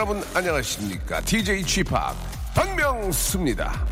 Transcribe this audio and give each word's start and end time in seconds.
여러분 0.00 0.24
안녕하십니까? 0.32 1.20
DJ 1.20 1.62
Chip 1.62 1.94
박명수입니다. 2.54 3.84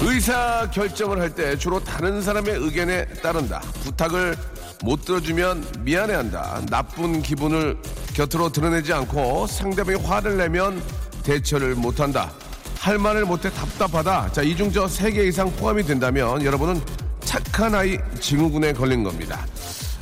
의사 0.00 0.68
결정을 0.70 1.20
할 1.20 1.34
때 1.34 1.56
주로 1.56 1.82
다른 1.82 2.20
사람의 2.20 2.54
의견에 2.54 3.06
따른다. 3.22 3.60
부탁을 3.82 4.36
못 4.82 5.06
들어주면 5.06 5.64
미안해한다. 5.80 6.66
나쁜 6.68 7.22
기분을 7.22 7.78
곁으로 8.12 8.52
드러내지 8.52 8.92
않고 8.92 9.46
상대방이 9.46 10.02
화를 10.04 10.36
내면 10.36 10.82
대처를 11.22 11.76
못한다. 11.76 12.30
할 12.80 12.96
말을 12.96 13.26
못해 13.26 13.50
답답하다. 13.50 14.32
자, 14.32 14.40
이중저세개 14.40 15.24
이상 15.24 15.50
포함이 15.56 15.82
된다면 15.82 16.42
여러분은 16.42 16.80
착한 17.20 17.74
아이 17.74 17.98
증후군에 18.20 18.72
걸린 18.72 19.04
겁니다. 19.04 19.44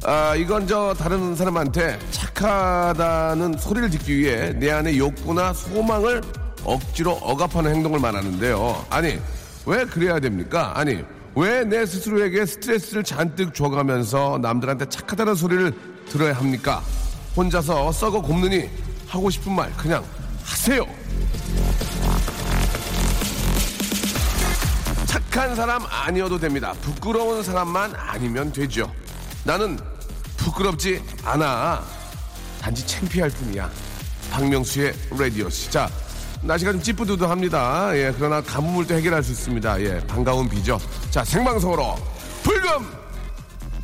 아, 0.05 0.37
이건 0.37 0.69
저 0.69 0.95
다른 0.97 1.35
사람한테 1.35 1.99
착하다는 2.13 3.59
소리를 3.59 3.91
듣기 3.91 4.17
위해 4.19 4.53
내 4.53 4.71
안의 4.71 4.97
욕구나 4.97 5.53
소망을 5.53 6.23
억지로 6.63 7.15
억압하는 7.15 7.75
행동을 7.75 7.99
말하는데요. 7.99 8.87
아니, 8.91 9.19
왜 9.67 9.85
그래야 9.85 10.21
됩니까? 10.21 10.73
아니, 10.77 11.03
왜 11.35 11.65
내 11.65 11.85
스스로에게 11.85 12.47
스트레스를 12.47 13.03
잔뜩 13.03 13.55
줘가면서 13.55 14.39
남들한테 14.41 14.89
착하다는 14.89 15.35
소리를 15.35 15.73
들어야 16.09 16.33
합니까? 16.35 16.81
혼자서 17.37 17.91
썩어 17.91 18.23
곱느니 18.23 18.71
하고 19.09 19.31
싶은 19.31 19.53
말 19.53 19.73
그냥 19.77 20.05
하세요. 20.45 20.87
착한 25.39 25.55
사람 25.55 25.87
아니어도 25.87 26.37
됩니다. 26.37 26.75
부끄러운 26.83 27.45
사람만 27.45 27.95
아니면 27.95 28.53
되죠. 28.53 28.93
나는 29.45 29.79
부끄럽지 30.37 31.01
않아. 31.23 31.81
단지 32.61 32.85
창피할 32.85 33.31
뿐이야. 33.31 33.71
박명수의 34.33 34.93
라디오 35.17 35.49
시. 35.49 35.71
자, 35.71 35.89
날씨가 36.43 36.73
좀 36.73 36.83
찌뿌두두합니다. 36.83 37.97
예, 37.97 38.13
그러나 38.17 38.41
가뭄을 38.41 38.89
또 38.89 38.97
해결할 38.97 39.23
수 39.23 39.31
있습니다. 39.31 39.81
예, 39.83 40.05
반가운 40.09 40.49
비죠. 40.49 40.77
자, 41.09 41.23
생방송으로 41.23 41.95
불금 42.43 42.85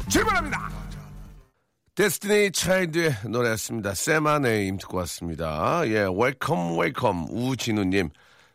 출발합니다. 0.08 0.72
데스티니 1.94 2.50
차일드의 2.50 3.14
노래였습니다. 3.28 3.94
Say 3.94 4.22
My 4.22 4.41
Name 4.41 4.78
듣고 4.78 4.96
왔습니다. 4.98 5.82
예, 5.86 6.04
welcome 6.12 6.80
welcome 6.80 7.28
우진우님. 7.30 8.10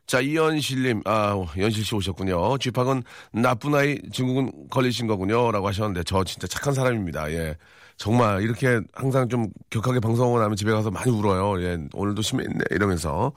자, 0.10 0.22
이현실님, 0.22 1.04
아, 1.06 1.40
연실 1.60 1.86
씨 1.86 1.94
오셨군요. 1.94 2.58
쥐팍은 2.58 3.04
나쁜 3.32 3.76
아이 3.76 4.00
증후군 4.12 4.52
걸리신 4.72 5.06
거군요. 5.06 5.52
라고 5.52 5.68
하셨는데, 5.68 6.02
저 6.04 6.24
진짜 6.24 6.48
착한 6.48 6.74
사람입니다. 6.74 7.32
예. 7.32 7.56
정말 7.96 8.42
이렇게 8.42 8.82
항상 8.92 9.30
좀 9.30 9.50
격하게 9.70 10.00
방송을 10.00 10.42
하면 10.42 10.56
집에 10.56 10.72
가서 10.72 10.90
많이 10.90 11.12
울어요. 11.12 11.62
예. 11.62 11.78
오늘도 11.94 12.24
심했네. 12.24 12.58
이러면서. 12.72 13.34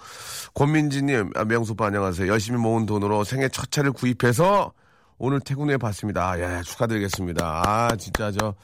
권민지님, 0.54 1.32
아, 1.34 1.44
명수 1.44 1.72
오빠 1.72 1.88
안녕하세요. 1.88 2.26
열심히 2.26 2.58
모은 2.58 2.86
돈으로 2.86 3.22
생애 3.22 3.50
첫 3.50 3.70
차를 3.70 3.92
구입해서 3.92 4.72
오늘 5.19 5.41
퇴근해 5.41 5.76
봤습니다. 5.76 6.41
예, 6.41 6.62
축하드리겠습니다. 6.62 7.64
아, 7.66 7.96
진짜 7.96 8.32
저, 8.32 8.54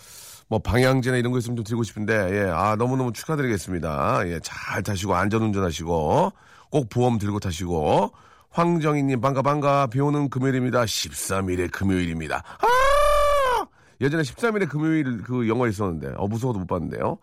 뭐 0.49 0.59
방향제나 0.61 1.19
이런 1.19 1.31
거 1.31 1.41
있으면 1.41 1.56
좀 1.56 1.65
드리고 1.65 1.82
싶은데, 1.82 2.15
예, 2.15 2.50
아, 2.50 2.75
너무너무 2.75 3.12
축하드리겠습니다. 3.12 4.22
예, 4.28 4.41
잘 4.43 4.82
타시고 4.82 5.15
안전 5.15 5.43
운전하시고. 5.43 6.32
꼭 6.71 6.89
보험 6.89 7.19
들고 7.19 7.41
타시고 7.41 8.12
황정희님 8.51 9.21
반가 9.21 9.43
반가 9.43 9.87
비 9.87 10.01
오는 10.01 10.29
금요일입니다. 10.31 10.84
13일의 10.84 11.71
금요일입니다. 11.71 12.43
아! 12.61 13.67
예전에 14.01 14.23
13일의 14.23 14.69
금요일 14.69 15.23
그 15.23 15.49
영화 15.49 15.69
있었는데 15.69 16.12
어 16.17 16.27
무서워도 16.29 16.61
못 16.61 16.67
봤는데요. 16.67 17.19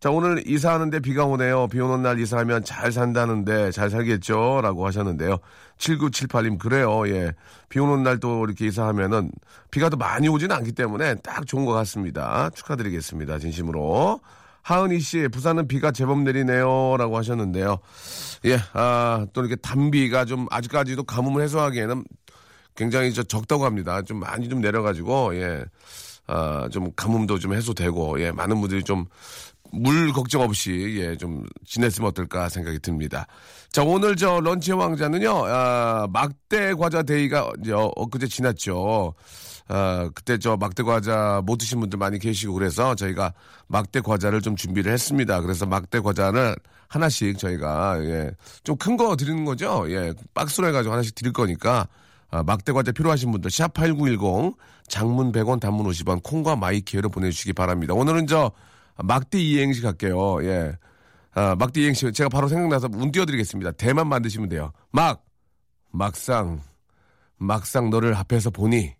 자 0.00 0.10
오늘 0.10 0.46
이사하는데 0.46 1.00
비가 1.00 1.24
오네요. 1.24 1.66
비 1.68 1.80
오는 1.80 2.02
날 2.02 2.20
이사하면 2.20 2.62
잘 2.64 2.92
산다는데 2.92 3.72
잘 3.72 3.90
살겠죠? 3.90 4.60
라고 4.62 4.86
하셨는데요. 4.86 5.38
7978님 5.78 6.58
그래요. 6.58 7.08
예. 7.08 7.32
비 7.68 7.78
오는 7.80 8.02
날 8.04 8.18
또 8.20 8.44
이렇게 8.44 8.66
이사하면은 8.66 9.30
비가 9.70 9.88
더 9.90 9.96
많이 9.96 10.28
오지는 10.28 10.54
않기 10.56 10.72
때문에 10.72 11.16
딱 11.16 11.46
좋은 11.46 11.64
것 11.64 11.72
같습니다. 11.72 12.48
축하드리겠습니다. 12.54 13.38
진심으로. 13.38 14.20
하은희 14.68 15.00
씨, 15.00 15.28
부산은 15.28 15.66
비가 15.66 15.92
제법 15.92 16.20
내리네요. 16.20 16.96
라고 16.98 17.16
하셨는데요. 17.16 17.78
예, 18.44 18.58
아, 18.74 19.26
또 19.32 19.40
이렇게 19.40 19.56
단비가 19.56 20.26
좀 20.26 20.46
아직까지도 20.50 21.04
가뭄을 21.04 21.42
해소하기에는 21.42 22.04
굉장히 22.74 23.14
저 23.14 23.22
적다고 23.22 23.64
합니다. 23.64 24.02
좀 24.02 24.20
많이 24.20 24.46
좀 24.50 24.60
내려가지고, 24.60 25.36
예, 25.36 25.64
아, 26.26 26.68
좀 26.70 26.92
가뭄도 26.94 27.38
좀 27.38 27.54
해소되고, 27.54 28.20
예, 28.20 28.30
많은 28.30 28.60
분들이 28.60 28.84
좀 28.84 29.06
물 29.72 30.12
걱정 30.12 30.42
없이, 30.42 30.96
예, 30.98 31.16
좀 31.16 31.44
지냈으면 31.66 32.08
어떨까 32.08 32.48
생각이 32.48 32.78
듭니다. 32.80 33.26
자, 33.70 33.82
오늘 33.82 34.16
저 34.16 34.40
런치 34.40 34.72
왕자는요, 34.72 35.30
아, 35.46 36.06
막대 36.12 36.74
과자 36.74 37.02
데이가 37.02 37.52
이제 37.62 37.72
엊그제 37.72 38.26
지났죠. 38.28 39.14
어, 39.70 40.08
그때 40.14 40.38
저 40.38 40.56
막대 40.56 40.82
과자 40.82 41.42
못 41.44 41.58
드신 41.58 41.78
분들 41.80 41.98
많이 41.98 42.18
계시고 42.18 42.54
그래서 42.54 42.94
저희가 42.94 43.34
막대 43.66 44.00
과자를 44.00 44.40
좀 44.40 44.56
준비를 44.56 44.90
했습니다. 44.90 45.42
그래서 45.42 45.66
막대 45.66 46.00
과자를 46.00 46.56
하나씩 46.88 47.36
저희가 47.38 47.98
예, 48.04 48.30
좀 48.64 48.76
큰 48.78 48.96
거 48.96 49.14
드리는 49.16 49.44
거죠. 49.44 49.84
예, 49.90 50.14
박스로 50.32 50.68
해가지고 50.68 50.94
하나씩 50.94 51.14
드릴 51.14 51.34
거니까 51.34 51.86
아, 52.30 52.42
막대 52.42 52.72
과자 52.72 52.92
필요하신 52.92 53.30
분들 53.30 53.50
샵 53.50 53.74
#8910 53.74 54.54
장문 54.88 55.32
100원, 55.32 55.60
단문 55.60 55.86
50원 55.86 56.22
콩과 56.22 56.56
my 56.56 56.78
K로 56.78 57.10
보내주시기 57.10 57.52
바랍니다. 57.52 57.92
오늘은 57.92 58.26
저 58.26 58.50
막대 59.04 59.38
이행시 59.38 59.80
갈게요. 59.82 60.44
예. 60.44 60.76
아, 61.32 61.54
막대 61.56 61.80
이행시 61.82 62.10
제가 62.12 62.28
바로 62.28 62.48
생각나서 62.48 62.88
운 62.94 63.12
띄워드리겠습니다. 63.12 63.72
대만 63.72 64.08
만드시면 64.08 64.48
돼요. 64.48 64.72
막 64.90 65.24
막상 65.90 66.60
막상 67.36 67.90
너를 67.90 68.14
앞에서 68.14 68.50
보니 68.50 68.94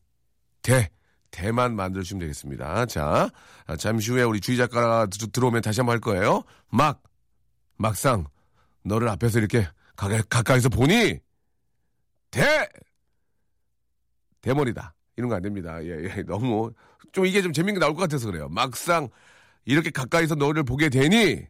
대 0.62 0.90
대만 1.30 1.76
만들어주시면 1.76 2.20
되겠습니다. 2.20 2.86
자, 2.86 3.30
아, 3.66 3.76
잠시 3.76 4.10
후에 4.12 4.22
우리 4.22 4.40
주희 4.40 4.56
작가가 4.56 5.06
들어오면 5.06 5.60
다시 5.62 5.80
한번 5.80 5.92
할 5.92 6.00
거예요. 6.00 6.42
막, 6.70 7.02
막상, 7.76 8.26
너를 8.82 9.08
앞에서 9.10 9.38
이렇게 9.38 9.66
가까, 9.94 10.22
가까이 10.30 10.60
서 10.60 10.68
보니, 10.70 11.18
대! 12.30 12.68
대머리다. 14.40 14.94
이런 15.16 15.28
거 15.28 15.36
안 15.36 15.42
됩니다. 15.42 15.82
예, 15.84 16.04
예, 16.04 16.22
너무, 16.26 16.72
좀 17.12 17.26
이게 17.26 17.42
좀 17.42 17.52
재밌는 17.52 17.74
게 17.74 17.80
나올 17.80 17.94
것 17.94 18.00
같아서 18.00 18.26
그래요. 18.30 18.48
막상, 18.48 19.08
이렇게 19.68 19.90
가까이서 19.90 20.34
너를 20.34 20.64
보게 20.64 20.88
되니, 20.88 21.42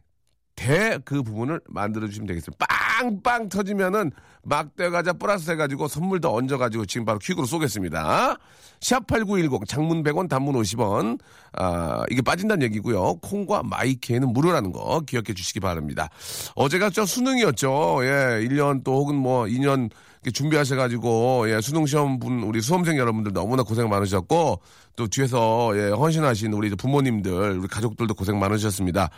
대 0.55 0.99
그 1.05 1.23
부분을 1.23 1.61
만들어 1.69 2.05
주시면 2.07 2.27
되겠습니다. 2.27 2.65
빵빵 2.99 3.47
터지면은 3.47 4.11
막대 4.49 4.89
과자 4.89 5.13
플러스 5.13 5.51
해가지고 5.51 5.87
선물 5.87 6.19
더 6.19 6.33
얹어가지고 6.33 6.87
지금 6.87 7.05
바로 7.05 7.19
퀵으로 7.19 7.45
쏘겠습니다. 7.45 8.37
샵8910 8.79 9.67
장문 9.67 10.03
100원 10.03 10.27
단문 10.27 10.55
50원 10.55 11.19
아 11.53 12.03
이게 12.09 12.21
빠진다는 12.21 12.63
얘기고요. 12.63 13.15
콩과 13.21 13.61
마이케는 13.63 14.33
무료라는 14.33 14.71
거 14.71 15.01
기억해 15.01 15.33
주시기 15.35 15.59
바랍니다. 15.59 16.09
어제가 16.55 16.89
저 16.89 17.05
수능이었죠. 17.05 17.99
예, 18.01 18.47
1년 18.47 18.83
또 18.83 18.93
혹은 18.95 19.15
뭐 19.15 19.43
2년 19.43 19.91
준비하셔가지고 20.33 21.49
예, 21.49 21.61
수능 21.61 21.85
시험 21.85 22.19
분 22.19 22.43
우리 22.43 22.61
수험생 22.61 22.97
여러분들 22.97 23.31
너무나 23.33 23.63
고생 23.63 23.87
많으셨고 23.87 24.61
또 24.95 25.07
뒤에서 25.07 25.71
예, 25.75 25.89
헌신하신 25.91 26.53
우리 26.53 26.69
부모님들 26.71 27.59
우리 27.59 27.67
가족들도 27.67 28.15
고생 28.15 28.39
많으셨습니다. 28.39 29.09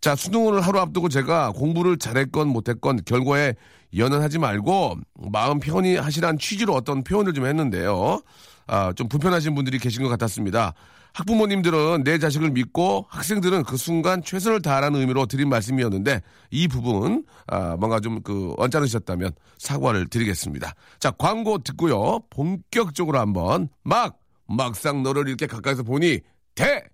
자 0.00 0.16
수능을 0.16 0.60
하루 0.62 0.80
앞두고 0.80 1.08
제가 1.10 1.52
공부를 1.52 1.98
잘했건 1.98 2.48
못했건 2.48 3.00
결과에 3.04 3.54
연연하지 3.96 4.38
말고 4.38 4.96
마음 5.32 5.60
편히 5.60 5.96
하시란 5.96 6.38
취지로 6.38 6.74
어떤 6.74 7.02
표현을 7.04 7.34
좀 7.34 7.46
했는데요. 7.46 8.20
아, 8.66 8.92
좀 8.94 9.08
불편하신 9.08 9.54
분들이 9.54 9.78
계신 9.78 10.02
것 10.02 10.08
같았습니다. 10.10 10.74
학부모님들은 11.14 12.04
내 12.04 12.18
자식을 12.18 12.50
믿고 12.50 13.06
학생들은 13.08 13.64
그 13.64 13.76
순간 13.76 14.22
최선을 14.22 14.62
다하라는 14.62 15.00
의미로 15.00 15.26
드린 15.26 15.48
말씀이었는데 15.48 16.20
이 16.50 16.68
부분 16.68 17.24
아, 17.46 17.76
뭔가 17.76 17.98
좀 18.00 18.20
그 18.22 18.54
언짢으셨다면 18.58 19.32
사과를 19.58 20.08
드리겠습니다. 20.08 20.74
자 20.98 21.10
광고 21.12 21.58
듣고요 21.58 22.20
본격적으로 22.30 23.18
한번 23.18 23.68
막 23.84 24.18
막상 24.46 25.02
너를 25.02 25.28
이렇게 25.28 25.46
가까이서 25.46 25.82
보니 25.82 26.20
대 26.54 26.84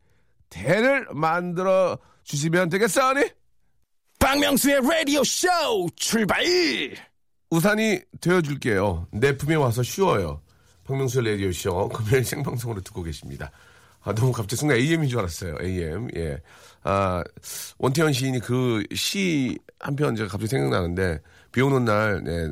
대를 0.50 1.06
만들어 1.12 1.99
주시면 2.25 2.69
되겠어니? 2.69 3.25
박명수의 4.25 4.81
라디오 4.81 5.23
쇼 5.23 5.47
출발! 5.97 6.43
우산이 7.50 8.00
되어줄게요. 8.23 9.09
내 9.12 9.37
품에 9.37 9.55
와서 9.55 9.82
쉬워요. 9.82 10.41
박명수의 10.85 11.32
라디오 11.32 11.53
쇼 11.53 11.91
금요일 11.91 12.25
생방송으로 12.25 12.81
듣고 12.81 13.03
계십니다. 13.03 13.50
아, 14.03 14.15
너무 14.15 14.32
갑자기 14.32 14.56
순간 14.56 14.79
AM인 14.79 15.11
줄 15.11 15.19
알았어요. 15.19 15.56
AM. 15.61 16.09
예. 16.17 16.41
아, 16.85 17.23
원태현 17.76 18.15
시인이 18.15 18.41
그 18.41 18.82
시 18.94 19.59
한 19.79 19.94
편 19.94 20.17
제가 20.17 20.31
갑자기 20.31 20.49
생각나는데, 20.49 21.20
비 21.53 21.61
오는 21.61 21.85
날, 21.85 22.25
네, 22.25 22.49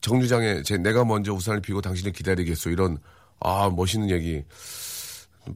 정류장에 0.00 0.62
제 0.64 0.76
내가 0.76 1.04
먼저 1.04 1.32
우산을 1.32 1.60
피고 1.60 1.80
당신을 1.80 2.10
기다리겠소. 2.10 2.70
이런, 2.70 2.98
아, 3.38 3.70
멋있는 3.72 4.10
얘기. 4.10 4.42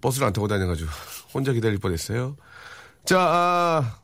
버스를 0.00 0.28
안 0.28 0.32
타고 0.32 0.46
다녀가지고 0.46 0.88
혼자 1.34 1.52
기다릴 1.52 1.78
뻔 1.78 1.92
했어요. 1.92 2.36
자, 3.04 3.18
아, 3.20 3.98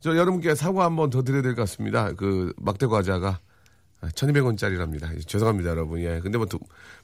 저 0.00 0.16
여러분께 0.16 0.54
사과 0.54 0.84
한번 0.84 1.10
더 1.10 1.22
드려야 1.22 1.42
될 1.42 1.54
것 1.54 1.62
같습니다. 1.62 2.12
그 2.12 2.52
막대 2.56 2.86
과자가 2.86 3.40
1200원짜리랍니다. 4.14 5.26
죄송합니다, 5.26 5.70
여러분. 5.70 6.00
예. 6.00 6.20
근데 6.20 6.38
뭐, 6.38 6.46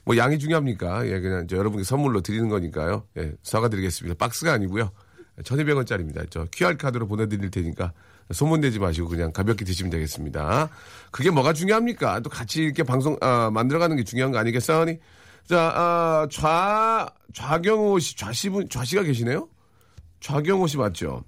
뭐 0.05 0.15
양이 0.17 0.39
중요합니까? 0.39 1.05
예, 1.07 1.19
그냥 1.19 1.45
저 1.47 1.57
여러분께 1.57 1.83
선물로 1.83 2.21
드리는 2.21 2.47
거니까요. 2.47 3.03
예, 3.17 3.33
사과드리겠습니다. 3.43 4.15
박스가 4.17 4.53
아니고요. 4.53 4.91
1200원짜리입니다. 5.43 6.27
저 6.29 6.45
QR카드로 6.53 7.07
보내드릴 7.07 7.51
테니까 7.51 7.91
소문내지 8.31 8.79
마시고 8.79 9.09
그냥 9.09 9.33
가볍게 9.33 9.65
드시면 9.65 9.89
되겠습니다. 9.91 10.69
그게 11.11 11.29
뭐가 11.31 11.51
중요합니까? 11.51 12.21
또 12.21 12.29
같이 12.29 12.63
이렇게 12.63 12.83
방송, 12.83 13.17
아, 13.21 13.49
만들어가는 13.51 13.97
게 13.97 14.03
중요한 14.05 14.31
거 14.31 14.37
아니겠어니? 14.37 14.97
자, 15.47 15.73
아, 15.75 16.27
좌, 16.31 17.07
좌경호 17.33 17.99
씨, 17.99 18.15
좌씨 18.15 18.49
분, 18.49 18.69
좌씨가 18.69 19.03
계시네요? 19.03 19.49
좌경호 20.21 20.65
씨 20.67 20.77
맞죠? 20.77 21.23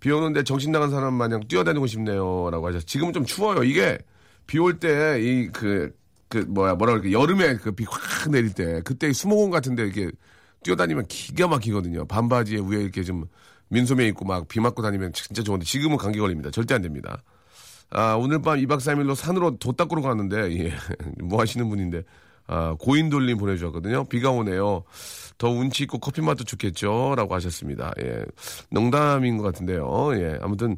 비 0.00 0.10
오는데 0.10 0.44
정신 0.44 0.72
나간 0.72 0.90
사람 0.90 1.14
마냥 1.14 1.40
뛰어다니고 1.48 1.86
싶네요. 1.86 2.50
라고 2.50 2.68
하셨 2.68 2.86
지금은 2.86 3.12
좀 3.12 3.24
추워요. 3.24 3.62
이게 3.64 3.98
비 4.46 4.58
올 4.58 4.78
때, 4.78 5.18
이, 5.20 5.48
그, 5.48 5.92
그, 6.28 6.38
뭐야, 6.38 6.74
뭐라 6.74 6.92
그럴까. 6.98 7.12
여름에 7.12 7.56
그 7.56 7.72
비 7.72 7.84
확 7.88 8.30
내릴 8.30 8.52
때, 8.52 8.80
그때 8.84 9.12
수목원 9.12 9.50
같은데 9.50 9.82
이렇게 9.84 10.10
뛰어다니면 10.62 11.06
기가 11.08 11.48
막히거든요. 11.48 12.06
반바지에 12.06 12.58
위에 12.60 12.82
이렇게 12.82 13.02
좀 13.02 13.24
민소매 13.68 14.06
입고 14.08 14.24
막 14.24 14.46
비 14.48 14.60
맞고 14.60 14.82
다니면 14.82 15.12
진짜 15.12 15.42
좋은데 15.42 15.64
지금은 15.64 15.96
감기 15.96 16.18
걸립니다. 16.20 16.50
절대 16.50 16.74
안 16.74 16.82
됩니다. 16.82 17.22
아, 17.90 18.14
오늘 18.14 18.40
밤 18.42 18.58
2박 18.58 18.78
3일로 18.78 19.14
산으로 19.14 19.58
도 19.58 19.72
닦으러 19.72 20.02
가는데, 20.02 20.36
예. 20.58 20.72
뭐 21.22 21.40
하시는 21.40 21.68
분인데, 21.68 22.02
아, 22.48 22.74
고인돌림 22.78 23.38
보내주셨거든요. 23.38 24.04
비가 24.04 24.30
오네요. 24.30 24.82
더 25.38 25.50
운치 25.50 25.84
있고 25.84 25.98
커피 25.98 26.20
맛도 26.22 26.44
좋겠죠. 26.44 27.14
라고 27.16 27.34
하셨습니다. 27.34 27.92
예. 28.02 28.24
농담인 28.70 29.36
것 29.38 29.44
같은데요. 29.44 30.10
예. 30.14 30.38
아무튼, 30.42 30.76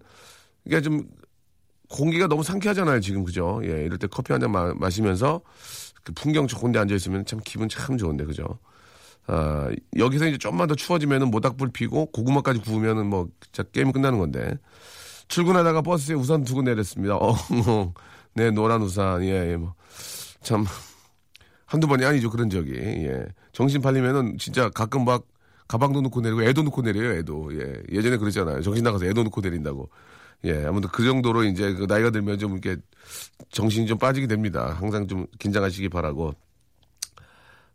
이게 0.65 0.81
좀, 0.81 1.09
공기가 1.91 2.27
너무 2.27 2.43
상쾌하잖아요, 2.43 3.01
지금. 3.01 3.25
그죠? 3.25 3.61
예. 3.65 3.85
이럴 3.85 3.99
때 3.99 4.07
커피 4.09 4.33
한 4.33 4.41
잔 4.43 4.53
마시면서 4.79 5.41
그 6.05 6.13
풍경 6.13 6.47
좋은 6.47 6.73
데 6.73 6.79
앉아있으면 6.81 7.25
참 7.27 7.41
기분 7.45 7.69
참 7.69 7.97
좋은데, 7.99 8.25
그죠? 8.25 8.59
아, 9.27 9.69
여기서 9.97 10.27
이제 10.29 10.39
좀만 10.39 10.69
더 10.69 10.75
추워지면은 10.75 11.31
모닥불 11.31 11.71
피고 11.73 12.07
고구마까지 12.07 12.61
구우면은 12.61 13.07
뭐, 13.09 13.29
진짜 13.53 13.63
게임이 13.71 13.93
끝나는 13.93 14.19
건데. 14.19 14.55
출근하다가 15.29 15.83
버스에 15.83 16.15
우산 16.15 16.45
두고 16.45 16.63
내렸습니다. 16.63 17.17
어, 17.21 17.35
네, 18.35 18.51
노란 18.51 18.83
우산. 18.83 19.23
예, 19.25 19.53
예, 19.53 19.57
뭐. 19.57 19.75
참. 20.43 20.65
한두 21.69 21.87
번이 21.87 22.05
아니죠, 22.05 22.31
그런 22.31 22.49
적이. 22.49 22.73
예. 22.79 23.27
정신 23.53 23.83
팔리면은 23.83 24.39
진짜 24.39 24.71
가끔 24.71 25.05
막 25.05 25.25
가방도 25.69 26.01
놓고 26.01 26.23
내리고 26.23 26.43
애도 26.43 26.63
놓고 26.63 26.81
내려요, 26.83 27.13
애도. 27.19 27.51
예. 27.61 27.83
예전에 27.93 28.17
그랬잖아요. 28.17 28.63
정신 28.63 28.83
나가서 28.83 29.05
애도 29.05 29.23
놓고 29.25 29.43
내린다고. 29.43 29.89
예. 30.45 30.65
아무튼 30.65 30.89
그 30.91 31.05
정도로 31.05 31.45
이제 31.45 31.75
그 31.75 31.85
나이가 31.87 32.09
들면 32.11 32.39
좀 32.39 32.53
이렇게 32.53 32.77
정신이 33.51 33.87
좀 33.87 33.99
빠지게 33.99 34.27
됩니다. 34.27 34.77
항상 34.81 35.07
좀 35.07 35.27
긴장하시기 35.39 35.91
바라고. 35.91 36.33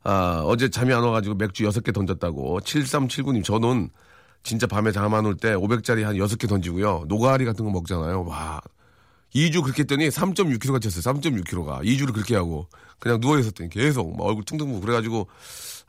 아, 0.03 0.41
어제 0.43 0.69
잠이 0.69 0.91
안 0.91 1.03
와가지고 1.03 1.35
맥주 1.35 1.63
6개 1.63 1.93
던졌다고. 1.93 2.59
7379님, 2.61 3.43
저는 3.43 3.89
진짜 4.41 4.65
밤에 4.67 4.91
잠 4.91 5.13
안 5.13 5.25
올 5.25 5.37
때 5.37 5.53
500짜리 5.53 6.01
한 6.01 6.15
6개 6.15 6.49
던지고요. 6.49 7.05
노가리 7.07 7.45
같은 7.45 7.63
거 7.63 7.71
먹잖아요. 7.71 8.25
와. 8.25 8.59
2주 9.35 9.63
그렇게 9.63 9.81
했더니 9.81 10.09
3.6kg가 10.09 10.81
쳤어요. 10.81 11.13
3.6kg가. 11.13 11.83
2주를 11.83 12.13
그렇게 12.13 12.35
하고 12.35 12.68
그냥 13.00 13.19
누워 13.19 13.39
있었더니 13.39 13.69
계속 13.69 14.15
막 14.15 14.25
얼굴 14.25 14.44
퉁퉁 14.44 14.68
부고 14.68 14.81
그래가지고 14.81 15.27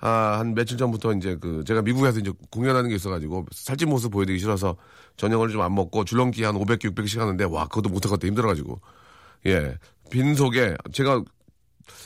아, 0.00 0.38
한 0.38 0.54
며칠 0.54 0.76
전부터 0.76 1.12
이제 1.14 1.36
그 1.40 1.62
제가 1.66 1.82
미국에서 1.82 2.18
이제 2.20 2.32
공연하는 2.50 2.88
게 2.90 2.96
있어가지고 2.96 3.46
살찐 3.52 3.88
모습 3.88 4.10
보여드리기 4.10 4.40
싫어서 4.40 4.76
저녁을 5.16 5.50
좀 5.50 5.60
안 5.62 5.74
먹고 5.74 6.04
줄넘기 6.04 6.42
한 6.44 6.54
500개, 6.56 6.90
600씩 6.94 7.18
하는데 7.18 7.44
와, 7.44 7.66
그것도 7.68 7.88
못하겠다 7.90 8.26
힘들어가지고 8.26 8.80
예. 9.46 9.78
빈속에 10.10 10.76
제가 10.92 11.22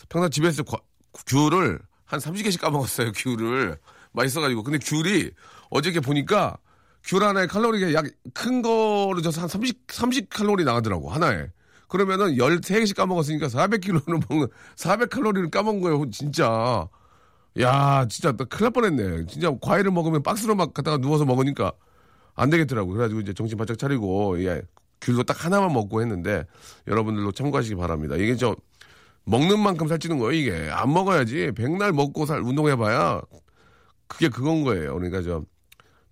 평소 0.08 0.29
집에서 0.29 0.62
과, 0.62 0.79
귤을 1.26 1.79
한 2.05 2.20
30개씩 2.20 2.61
까먹었어요. 2.61 3.12
귤을 3.12 3.79
맛있어가지고 4.12 4.62
근데 4.62 4.79
귤이 4.79 5.31
어저께 5.70 6.00
보니까 6.00 6.56
귤 7.04 7.22
하나에 7.22 7.46
칼로리가 7.46 7.92
약 7.94 8.04
큰 8.34 8.62
거로 8.62 9.20
줘서 9.22 9.40
한 9.42 9.48
30, 9.48 9.86
30 9.90 10.30
칼로리 10.30 10.64
나가더라고, 10.64 11.10
하나에. 11.10 11.48
그러면은 11.88 12.36
13개씩 12.36 12.94
까먹었으니까 12.96 13.48
400kg를 13.48 14.22
먹는, 14.28 14.48
400칼로리를 14.76 15.50
까먹은 15.50 15.80
거예요, 15.80 16.10
진짜. 16.10 16.88
야, 17.60 18.06
진짜, 18.08 18.32
나 18.32 18.44
큰일 18.44 18.64
날 18.64 18.70
뻔했네. 18.72 19.26
진짜 19.26 19.50
과일을 19.60 19.90
먹으면 19.90 20.22
박스로 20.22 20.54
막 20.54 20.74
갖다가 20.74 20.98
누워서 20.98 21.24
먹으니까 21.24 21.72
안 22.34 22.50
되겠더라고. 22.50 22.90
그래가지고 22.90 23.20
이제 23.20 23.32
정신 23.34 23.56
바짝 23.58 23.78
차리고, 23.78 24.42
예, 24.44 24.62
귤도 25.00 25.24
딱 25.24 25.44
하나만 25.44 25.72
먹고 25.72 26.00
했는데, 26.02 26.44
여러분들도 26.86 27.32
참고하시기 27.32 27.74
바랍니다. 27.76 28.16
이게 28.16 28.36
저, 28.36 28.54
먹는 29.24 29.60
만큼 29.60 29.88
살찌는 29.88 30.18
거예요, 30.18 30.32
이게. 30.32 30.70
안 30.70 30.92
먹어야지. 30.92 31.52
백날 31.56 31.92
먹고 31.92 32.26
살, 32.26 32.40
운동해봐야, 32.42 33.22
그게 34.06 34.28
그건 34.28 34.64
거예요. 34.64 34.94
그러니까 34.94 35.22
저, 35.22 35.42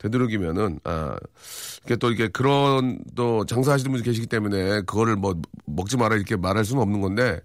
되도록이면은 0.07 0.81
아 0.85 1.17
이게 1.85 1.97
또 1.97 2.09
이렇게 2.09 2.29
그런 2.29 2.99
또 3.15 3.45
장사하시는 3.47 3.91
분이 3.91 4.03
계시기 4.03 4.27
때문에 4.27 4.83
그거를 4.83 5.17
뭐 5.17 5.35
먹지 5.67 5.97
마라 5.97 6.17
이렇게 6.17 6.37
말할 6.37 6.65
수는 6.65 6.83
없는 6.83 7.01
건데 7.01 7.41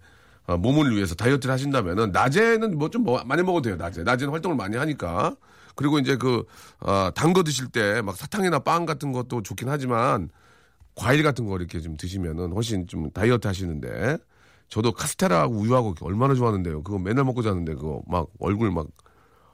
아, 0.47 0.57
몸을 0.57 0.95
위해서 0.95 1.13
다이어트를 1.15 1.53
하신다면은 1.53 2.11
낮에는 2.11 2.77
뭐좀뭐 2.77 3.23
많이 3.25 3.43
먹어도 3.43 3.63
돼요 3.69 3.75
낮에. 3.77 4.03
낮에는 4.03 4.31
활동을 4.31 4.57
많이 4.57 4.75
하니까. 4.77 5.35
그리고 5.75 5.99
이제 5.99 6.17
그 6.17 6.43
아, 6.79 7.11
단거 7.15 7.43
드실 7.43 7.67
때 7.67 8.01
막 8.01 8.15
사탕이나 8.17 8.59
빵 8.59 8.85
같은 8.85 9.11
것도 9.11 9.41
좋긴 9.43 9.69
하지만 9.69 10.29
과일 10.95 11.23
같은 11.23 11.45
거 11.45 11.55
이렇게 11.57 11.79
좀 11.79 11.95
드시면은 11.95 12.51
훨씬 12.53 12.87
좀 12.87 13.09
다이어트 13.11 13.47
하시는데 13.47 14.17
저도 14.67 14.91
카스테라하고 14.93 15.53
우유하고 15.55 15.95
얼마나 16.01 16.33
좋아하는데요. 16.33 16.83
그거 16.83 16.97
맨날 16.99 17.23
먹고 17.25 17.41
자는데 17.41 17.75
그거 17.75 18.01
막 18.07 18.27
얼굴 18.39 18.71
막 18.71 18.87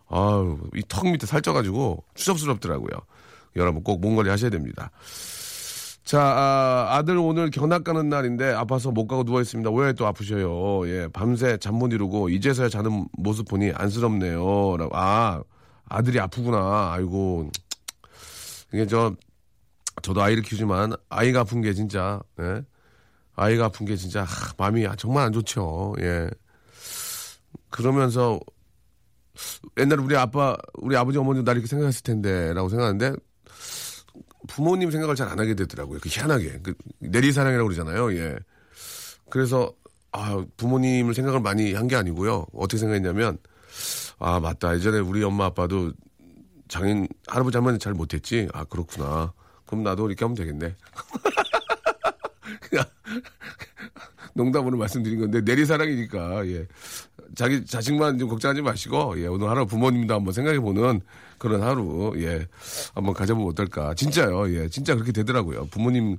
아유, 0.10 0.58
이 0.76 0.82
턱 0.88 1.06
밑에 1.10 1.26
살쪄가지고 1.28 2.04
추접스럽더라고요. 2.16 2.92
여러분 3.56 3.84
꼭 3.84 4.00
몸 4.02 4.16
관리 4.16 4.30
하셔야 4.30 4.50
됩니다. 4.50 4.92
자, 6.04 6.22
아, 6.90 7.04
들 7.06 7.18
오늘 7.18 7.50
견학 7.52 7.84
가는 7.84 8.08
날인데 8.08 8.54
아파서 8.54 8.92
못 8.92 9.08
가고 9.08 9.24
누워있습니다. 9.24 9.70
왜 9.72 9.92
또 9.94 10.08
아프셔요? 10.08 10.88
예, 10.88 11.08
밤새 11.12 11.58
잠 11.58 11.76
못 11.76 11.92
이루고 11.92 12.30
이제서야 12.30 12.70
자는 12.70 13.08
모습 13.14 13.48
보니 13.50 13.72
안쓰럽네요. 13.76 14.78
라고. 14.78 14.90
아, 14.94 15.44
아들이 15.90 16.20
아프구나. 16.22 16.94
아이고. 16.94 17.50
이게 18.74 18.86
저, 18.88 19.14
저도 20.02 20.22
아이를 20.22 20.44
키우지만 20.44 20.94
아이가 21.10 21.42
아픈 21.42 21.62
게 21.62 21.74
진짜, 21.74 22.22
예. 22.40 22.62
아이가 23.36 23.66
아픈 23.66 23.86
게 23.86 23.96
진짜, 23.98 24.24
하, 24.24 24.54
마음이 24.58 24.86
정말 24.98 25.26
안 25.26 25.34
좋죠. 25.34 25.94
예. 26.00 26.30
그러면서 27.70 28.40
옛날에 29.77 30.01
우리 30.01 30.15
아빠, 30.15 30.56
우리 30.75 30.96
아버지 30.96 31.17
어머니도 31.17 31.44
나 31.46 31.51
이렇게 31.53 31.67
생각했을 31.67 32.03
텐데, 32.03 32.53
라고 32.53 32.70
생각하는데, 32.70 33.13
부모님 34.48 34.91
생각을 34.91 35.15
잘 35.15 35.27
안 35.29 35.39
하게 35.39 35.53
되더라고요. 35.56 36.00
그 36.01 36.10
희한하게. 36.10 36.60
그 36.63 36.74
내리사랑이라고 37.00 37.67
그러잖아요. 37.70 38.13
예. 38.17 38.36
그래서, 39.29 39.74
아, 40.12 40.44
부모님을 40.58 41.13
생각을 41.13 41.41
많이 41.41 41.74
한 41.74 41.88
게 41.88 41.96
아니고요. 41.96 42.48
어떻게 42.53 42.77
생각했냐면, 42.77 43.38
아, 44.20 44.39
맞다. 44.39 44.75
예전에 44.75 45.00
우리 45.00 45.24
엄마 45.24 45.46
아빠도 45.46 45.91
장인, 46.70 47.08
할아버지 47.27 47.58
할머니 47.58 47.77
잘 47.79 47.94
못했지? 47.94 48.48
아, 48.53 48.63
그렇구나. 48.63 49.34
그럼 49.65 49.84
나도 49.84 50.08
이렇게 50.08 50.24
하면 50.25 50.36
되겠네. 50.36 50.75
그냥, 52.70 52.86
농담으로 54.38 54.77
말씀드린 54.77 55.20
건데, 55.20 55.41
내리사랑이니까, 55.41 56.48
예. 56.48 56.67
자기 57.36 57.65
자식만 57.65 58.17
좀 58.20 58.29
걱정하지 58.29 58.62
마시고, 58.62 59.20
예, 59.22 59.27
오늘 59.27 59.50
하루 59.50 59.65
부모님도 59.65 60.13
한번 60.13 60.34
생각해 60.34 60.60
보는 60.60 61.01
그런 61.38 61.62
하루, 61.62 62.13
예, 62.17 62.48
한번 62.96 63.13
가져보면 63.13 63.50
어떨까. 63.50 63.94
진짜요, 63.96 64.50
예, 64.56 64.70
진짜 64.70 64.94
그렇게 64.94 65.12
되더라고요. 65.12 65.67
부모님, 65.72 66.17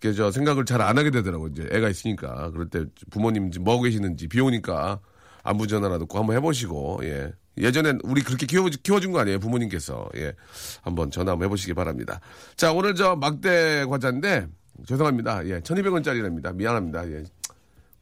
께저 0.00 0.30
생각을 0.30 0.64
잘 0.64 0.80
안 0.80 0.96
하게 0.96 1.10
되더라고요. 1.10 1.50
이제 1.52 1.68
애가 1.70 1.90
있으니까. 1.90 2.50
그럴 2.52 2.70
때 2.70 2.84
부모님 3.10 3.50
뭐 3.60 3.74
하고 3.74 3.82
계시는지 3.82 4.28
비 4.28 4.40
오니까 4.40 4.98
안부 5.42 5.66
전화라도 5.66 6.06
꼭 6.06 6.20
한번 6.20 6.36
해보시고, 6.36 7.00
예. 7.02 7.32
예전엔 7.58 7.98
우리 8.04 8.22
그렇게 8.22 8.46
키워, 8.46 8.66
키워준 8.82 9.12
거 9.12 9.18
아니에요, 9.18 9.38
부모님께서. 9.40 10.08
예. 10.16 10.32
한번 10.80 11.10
전화 11.10 11.32
한번 11.32 11.44
해보시기 11.46 11.74
바랍니다. 11.74 12.20
자, 12.56 12.72
오늘 12.72 12.94
저 12.94 13.14
막대 13.16 13.84
과자인데, 13.84 14.46
죄송합니다. 14.86 15.46
예. 15.48 15.60
1200원짜리랍니다. 15.60 16.54
미안합니다. 16.54 17.06
예. 17.10 17.24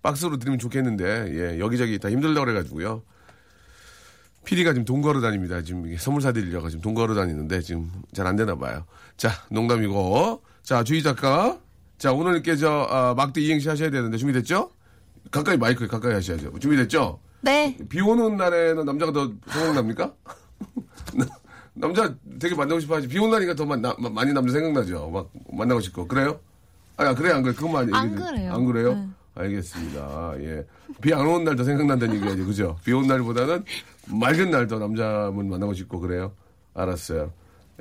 박스로 0.02 0.38
드리면 0.38 0.58
좋겠는데, 0.58 1.32
예, 1.56 1.58
여기저기 1.58 1.98
다 1.98 2.10
힘들다고 2.10 2.46
그래가지고요. 2.46 3.02
PD가 4.44 4.72
지금 4.72 4.84
돈 4.84 5.02
걸어 5.02 5.20
다닙니다. 5.20 5.60
지금 5.62 5.94
선물 5.98 6.22
사드리려고 6.22 6.70
지금 6.70 6.80
돈 6.80 6.94
걸어 6.94 7.14
다니는데 7.14 7.60
지금 7.60 7.90
잘 8.14 8.26
안 8.26 8.36
되나 8.36 8.56
봐요. 8.56 8.84
자, 9.16 9.30
농담이고. 9.50 10.42
자, 10.62 10.82
주희 10.84 11.02
작가. 11.02 11.58
자, 11.98 12.12
오늘 12.12 12.32
이렇게 12.34 12.56
저, 12.56 12.86
아, 12.88 13.14
막대 13.14 13.40
이행시 13.42 13.68
하셔야 13.68 13.90
되는데 13.90 14.16
준비됐죠? 14.16 14.70
가까이 15.30 15.56
마이크에 15.58 15.86
가까이 15.86 16.14
하셔야죠. 16.14 16.58
준비됐죠? 16.60 17.20
네. 17.42 17.76
비 17.90 18.00
오는 18.00 18.36
날에는 18.36 18.84
남자가 18.86 19.12
더 19.12 19.30
생각납니까? 19.48 20.14
남자 21.74 22.14
되게 22.40 22.54
만나고 22.54 22.80
싶어 22.80 22.96
하지. 22.96 23.06
비 23.08 23.18
오는 23.18 23.30
날이니까 23.32 23.54
더 23.54 23.66
만, 23.66 23.82
나, 23.82 23.94
많이 23.98 24.32
남자 24.32 24.52
생각나죠. 24.52 25.10
막 25.10 25.30
만나고 25.52 25.80
싶고. 25.80 26.08
그래요? 26.08 26.40
아, 26.96 27.14
그래, 27.14 27.32
안 27.32 27.42
그래? 27.42 27.54
그것만 27.54 27.92
안 27.94 28.06
얘기 28.08 28.16
좀- 28.16 28.26
그래요. 28.26 28.52
안 28.54 28.64
그래요? 28.64 28.94
네. 28.94 29.08
알겠습니다. 29.38 30.34
예. 30.40 30.66
비 31.00 31.12
안 31.14 31.20
오는 31.26 31.44
날 31.44 31.56
더 31.56 31.64
생각난다는 31.64 32.16
얘기야지. 32.16 32.42
그죠? 32.42 32.76
비 32.84 32.92
오는 32.92 33.08
날보다는 33.08 33.64
맑은 34.08 34.50
날 34.50 34.66
더 34.66 34.78
남자분 34.78 35.48
만나고 35.48 35.74
싶고 35.74 36.00
그래요? 36.00 36.32
알았어요. 36.74 37.32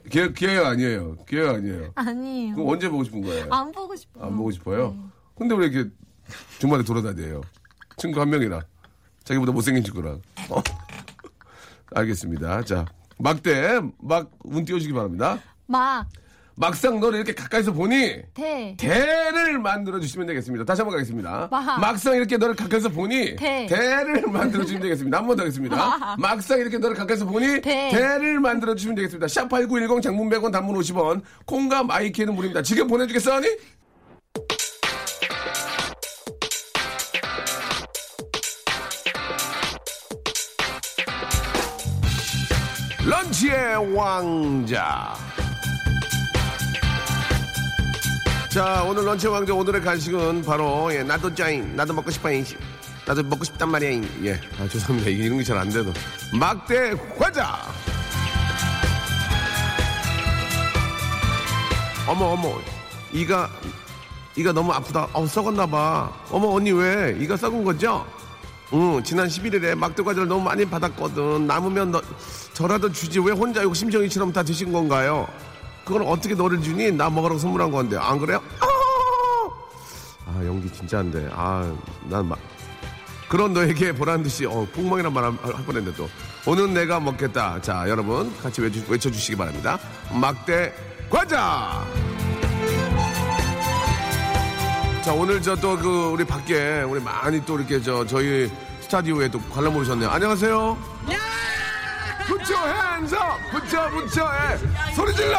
기회, 0.09 0.31
기회가 0.31 0.69
아니에요. 0.69 1.17
기회가 1.27 1.55
아니에요. 1.55 1.91
아니에요. 1.95 2.55
그럼 2.55 2.69
언제 2.69 2.87
보고 2.89 3.03
싶은 3.03 3.21
거예요? 3.21 3.47
안 3.49 3.71
보고 3.71 3.95
싶어요. 3.95 4.23
안 4.25 4.37
보고 4.37 4.51
싶어요? 4.51 4.95
근데 5.35 5.55
왜 5.55 5.67
이렇게 5.67 5.89
주말에 6.59 6.83
돌아다녀요? 6.83 7.41
친구 7.97 8.21
한 8.21 8.29
명이랑. 8.29 8.61
자기보다 9.23 9.51
못생긴 9.51 9.83
친구랑. 9.83 10.21
어? 10.49 10.61
알겠습니다. 11.95 12.63
자, 12.63 12.85
막대, 13.17 13.79
막, 13.99 14.31
운 14.43 14.63
띄워주기 14.65 14.93
바랍니다. 14.93 15.39
막, 15.65 16.07
막상 16.59 16.99
너를 16.99 17.17
이렇게 17.17 17.33
가까이서 17.35 17.71
보니, 17.71 18.15
대, 18.33 18.75
대를 18.79 19.59
만들어 19.59 19.99
주시면 19.99 20.25
되겠습니다. 20.25 20.65
다시 20.65 20.81
한번 20.81 20.95
가겠습니다. 20.97 21.49
막. 21.51 21.79
막상 21.79 22.15
이렇게 22.15 22.35
너를 22.37 22.55
가까이서 22.55 22.89
보니 22.89 23.35
대. 23.35 23.67
를 24.03 24.23
만들어 24.27 24.63
주시면 24.63 24.81
되겠습니다. 24.81 25.17
한 25.19 25.27
번 25.27 25.37
더 25.37 25.43
하겠습니다. 25.43 26.15
막상 26.17 26.57
이렇게 26.59 26.79
너를 26.79 26.95
가까이서 26.95 27.25
보니 27.25 27.61
대. 27.61 27.91
를 28.17 28.39
만들어 28.39 28.73
주시면 28.73 28.95
되겠습니다. 28.95 29.27
샵 29.27 29.47
8910 29.49 30.01
장문 30.01 30.29
100원 30.29 30.51
단문 30.51 30.75
50원 30.79 31.21
콩과 31.45 31.83
my 31.83 31.97
K는 31.97 32.33
무료입니다. 32.33 32.63
지금 32.63 32.87
보내 32.87 33.05
주겠어 33.05 33.33
하니? 33.35 33.47
런치의 43.05 43.95
왕자. 43.95 45.15
자, 48.57 48.81
오늘 48.81 49.05
런치 49.05 49.27
왕자 49.27 49.53
오늘의 49.53 49.81
간식은 49.83 50.41
바로 50.41 50.91
예, 50.91 51.03
나도 51.03 51.35
짜인, 51.35 51.75
나도 51.75 51.93
먹고 51.93 52.09
싶어잉, 52.09 52.43
나도 53.05 53.21
먹고 53.21 53.43
싶단 53.43 53.69
말이야. 53.69 54.01
예, 54.23 54.41
아, 54.59 54.67
죄송합니다. 54.67 55.11
이런 55.11 55.37
게 55.37 55.43
잘 55.43 55.59
안 55.59 55.69
돼도 55.69 55.93
막대 56.33 56.95
과자. 57.19 57.55
어머 62.07 62.25
어머, 62.29 62.59
이가 63.13 63.47
이가 64.35 64.51
너무 64.53 64.71
아프다. 64.71 65.07
어 65.13 65.27
썩었나 65.27 65.67
봐. 65.67 66.11
어머 66.31 66.47
언니 66.47 66.71
왜 66.71 67.15
이가 67.19 67.37
썩은 67.37 67.63
거죠? 67.63 68.07
응, 68.73 69.03
지난 69.03 69.27
11일에 69.27 69.75
막대 69.75 70.01
과자를 70.01 70.27
너무 70.27 70.41
많이 70.43 70.65
받았거든. 70.65 71.45
남으면 71.45 71.91
너, 71.91 72.01
저라도 72.53 72.91
주지 72.91 73.19
왜 73.19 73.33
혼자 73.33 73.61
욕심쟁이처럼 73.61 74.33
다 74.33 74.41
드신 74.41 74.73
건가요? 74.73 75.27
그걸 75.87 76.03
어떻게 76.03 76.35
너를 76.35 76.61
주니? 76.61 76.91
나 76.91 77.09
먹으라고 77.09 77.39
선물한 77.39 77.71
건데. 77.71 77.95
안 77.97 78.19
그래요? 78.19 78.41
아, 78.59 78.67
아, 80.25 80.45
연기 80.45 80.69
진짜 80.73 80.99
안 80.99 81.09
돼. 81.09 81.29
아, 81.31 81.73
난 82.03 82.27
막. 82.27 82.37
그런 83.29 83.53
너에게 83.53 83.93
보란 83.93 84.21
듯이, 84.21 84.45
어, 84.45 84.67
꽁멍이란 84.75 85.13
말 85.13 85.23
할 85.23 85.33
뻔했는데 85.65 85.95
또. 85.95 86.09
오늘 86.45 86.73
내가 86.73 86.99
먹겠다. 86.99 87.61
자, 87.61 87.85
여러분, 87.87 88.35
같이 88.41 88.61
외쳐, 88.61 88.81
외쳐주시기 88.89 89.37
바랍니다. 89.37 89.79
막대 90.11 90.73
과자! 91.09 91.85
자, 95.03 95.13
오늘 95.13 95.41
저 95.41 95.55
또 95.55 95.77
그, 95.77 96.09
우리 96.11 96.25
밖에, 96.25 96.81
우리 96.81 96.99
많이 97.01 97.43
또 97.45 97.57
이렇게 97.57 97.81
저, 97.81 98.05
저희 98.05 98.51
스타디오에 98.81 99.29
또 99.29 99.39
관람 99.53 99.73
오셨네요. 99.77 100.09
안녕하세요. 100.09 100.96
붙여 102.27 102.55
핸즈 102.67 103.15
붙여 103.51 103.89
붙여 103.89 104.29
예. 104.35 104.93
소리 104.93 105.13
질러! 105.15 105.37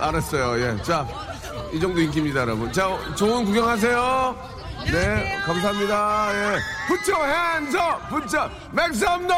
알았어요. 0.00 0.60
예. 0.60 0.82
자 0.82 1.06
이 1.72 1.80
정도 1.80 2.00
인기입니다 2.02 2.40
여러분. 2.40 2.70
자 2.70 2.86
좋은 3.14 3.46
구경하세요. 3.46 4.36
네 4.92 5.38
감사합니다. 5.46 6.28
예. 6.34 6.58
붙여 6.86 7.24
핸즈 7.24 7.78
붙여 8.10 8.50
맥삼놀 8.72 9.32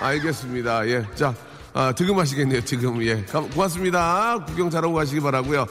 알겠습니다. 0.00 0.86
예 0.88 1.04
자 1.14 1.32
아, 1.72 1.92
득음하시겠네요 1.92 2.64
지금. 2.64 3.00
예. 3.04 3.24
감- 3.26 3.48
고맙습니다. 3.50 4.38
구경 4.44 4.70
잘하고 4.70 4.92
가시기 4.94 5.20
바라고요. 5.20 5.66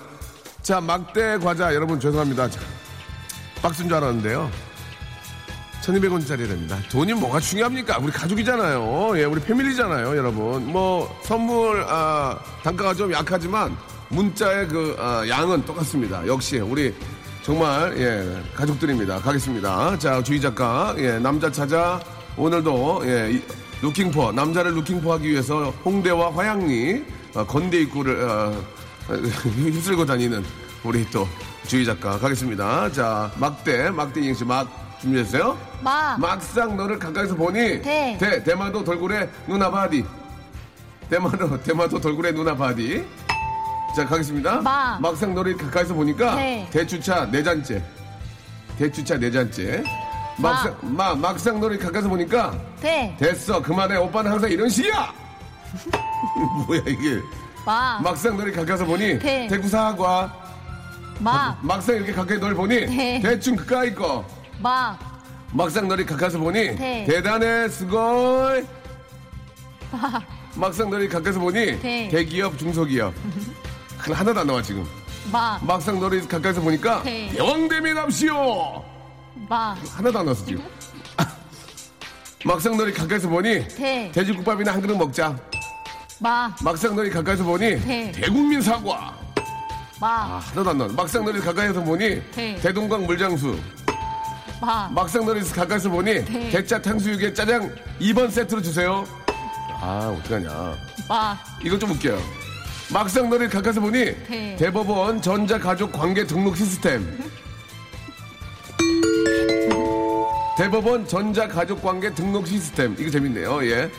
자 0.62 0.80
막대 0.80 1.38
과자 1.40 1.74
여러분 1.74 2.00
죄송합니다. 2.00 2.50
자, 2.50 2.60
박스인 3.62 3.90
줄 3.90 3.98
알았는데요 3.98 4.50
1200원짜리랍니다. 5.82 6.78
돈이 6.90 7.14
뭐가 7.14 7.40
중요합니까? 7.40 7.98
우리 8.00 8.12
가족이잖아요. 8.12 9.14
예, 9.18 9.24
우리 9.26 9.42
패밀리잖아요, 9.42 10.16
여러분. 10.18 10.68
뭐, 10.72 11.14
선물, 11.24 11.84
아, 11.88 12.38
단가가 12.64 12.94
좀 12.94 13.12
약하지만, 13.12 13.76
문자의 14.10 14.68
그, 14.68 14.96
아, 15.00 15.24
양은 15.28 15.66
똑같습니다. 15.66 16.26
역시, 16.28 16.58
우리, 16.60 16.94
정말, 17.44 17.96
예, 17.98 18.42
가족들입니다. 18.56 19.20
가겠습니다. 19.20 19.98
자, 19.98 20.22
주희 20.22 20.40
작가, 20.42 20.94
예, 20.98 21.18
남자 21.20 21.52
찾아, 21.52 22.00
오늘도, 22.38 23.02
예, 23.06 23.32
이- 23.34 23.42
looking 23.82 24.15
for, 24.15 24.34
남자를 24.34 24.76
looking 24.76 25.02
for 25.02 25.14
하기 25.14 25.30
위해서 25.30 25.74
홍대와 25.86 26.36
화양리, 26.36 27.04
어, 27.36 27.46
건대 27.46 27.82
입구를, 27.82 28.22
어, 28.30 28.62
휩쓸고 29.08 30.06
다니는 30.06 30.44
우리 30.84 31.10
또, 31.10 31.28
주희 31.66 31.86
작가 31.86 32.18
가겠습니다. 32.20 32.92
자, 32.92 33.32
막대, 33.38 33.90
막대 33.90 34.20
이행시 34.22 34.44
막, 34.44 34.89
준비됐어요? 35.02 35.58
막, 35.82 36.20
막상 36.20 36.76
너를 36.76 37.00
가까이서 37.00 37.36
보니 37.36 37.82
대. 37.82 38.18
대 38.20 38.44
대마도 38.44 38.84
돌고래 38.84 39.30
누나 39.48 39.72
body. 39.72 40.06
대마도 41.10 41.62
대마도 41.64 42.00
돌고래 42.00 42.32
누나 42.32 42.56
body. 42.56 43.06
자 43.96 44.06
가겠습니다. 44.06 44.62
막. 44.62 45.02
막상 45.02 45.34
너를 45.34 45.56
가까이서 45.56 45.94
보니까 45.94 46.36
대. 46.36 46.68
대추차 46.72 47.30
네 47.32 47.42
잔째. 47.42 47.82
대추차 48.78 49.18
네 49.18 49.32
잔째. 49.32 49.84
막상 50.38 50.78
마, 50.82 51.16
막상 51.16 51.60
너를 51.60 51.78
가까이서 51.78 52.08
보니까 52.08 52.58
대, 52.82 53.14
됐어. 53.20 53.62
그만해. 53.62 53.98
오빠는 53.98 54.32
항상 54.32 54.50
이런 54.52 54.70
식이야. 54.70 55.14
뭐야 56.68 56.82
이게. 56.88 57.20
막, 57.66 58.02
막상 58.02 58.36
너를 58.38 58.52
가까이서 58.52 58.86
보니 58.86 59.20
대. 59.20 59.48
대구 59.48 59.68
사과. 59.68 60.34
막, 61.20 61.58
막상 61.62 61.96
이렇게 61.96 62.12
가까이 62.14 62.38
널 62.40 62.54
보니 62.54 62.86
대. 62.86 63.20
대충 63.22 63.56
그까이 63.56 63.94
거 63.94 64.26
막, 64.60 65.00
막상 65.52 65.88
너를 65.88 66.06
가까이서 66.06 66.38
보니 66.38 66.76
대. 66.76 67.06
대단해 67.06 67.68
스골. 67.70 68.68
막상 70.56 70.90
너를 70.90 71.08
가까이서 71.10 71.40
보니 71.40 71.80
네. 71.80 72.10
대기업 72.10 72.58
중소기업. 72.58 73.14
하나- 73.98 74.20
하나도 74.20 74.40
안 74.42 74.48
나와 74.48 74.62
지금. 74.62 74.86
막, 75.32 75.64
막상 75.66 76.00
너를 76.00 76.28
가까이서 76.28 76.62
보니까 76.62 77.02
네. 77.04 77.30
대왕대미 77.34 77.94
납시오 77.94 78.84
막, 79.48 79.78
하나도 79.96 80.20
안 80.20 80.26
나왔어 80.26 80.46
지금. 80.46 80.64
막상 82.46 82.78
너를 82.78 82.94
가까이서 82.94 83.28
보니 83.28 83.68
대. 83.68 84.10
돼지국밥이나 84.14 84.74
한 84.74 84.82
그릇 84.82 84.96
먹자. 84.96 85.36
막, 86.20 86.56
막상 86.64 86.96
너를 86.96 87.10
가까이서 87.12 87.44
보니 87.44 87.80
네. 87.86 88.12
대국민 88.14 88.62
사과. 88.62 89.14
막, 90.00 90.10
아, 90.10 90.38
하나도 90.38 90.70
안 90.70 90.78
나와. 90.78 90.92
막상 90.94 91.26
너를 91.26 91.42
가까이서 91.42 91.82
보니 91.84 92.22
네. 92.36 92.56
대동강 92.62 93.06
물장수 93.06 93.60
막, 94.62 94.92
막상 94.94 95.26
너를 95.26 95.42
가까이서 95.44 95.90
보니 95.90 96.26
네. 96.26 96.50
대짜 96.50 96.82
탕수육에 96.82 97.34
짜장 97.34 97.74
2번 98.02 98.30
세트로 98.30 98.62
주세요. 98.62 99.06
아 99.82 100.14
어떡하냐. 100.18 100.76
막, 101.08 101.38
이거 101.64 101.80
좀 101.80 101.92
웃겨요. 101.92 102.20
막상 102.92 103.30
너를 103.30 103.48
가까이서 103.50 103.80
보니 103.80 104.00
네. 104.28 104.56
대법원 104.58 105.22
전자가족 105.22 105.94
관계 105.94 106.26
등록 106.26 106.58
시스템. 106.58 107.24
대법원 110.58 111.08
전자가족 111.08 111.82
관계 111.82 112.14
등록 112.14 112.46
시스템. 112.48 112.94
이거 113.00 113.10
재밌네요. 113.10 113.66
예. 113.70 113.90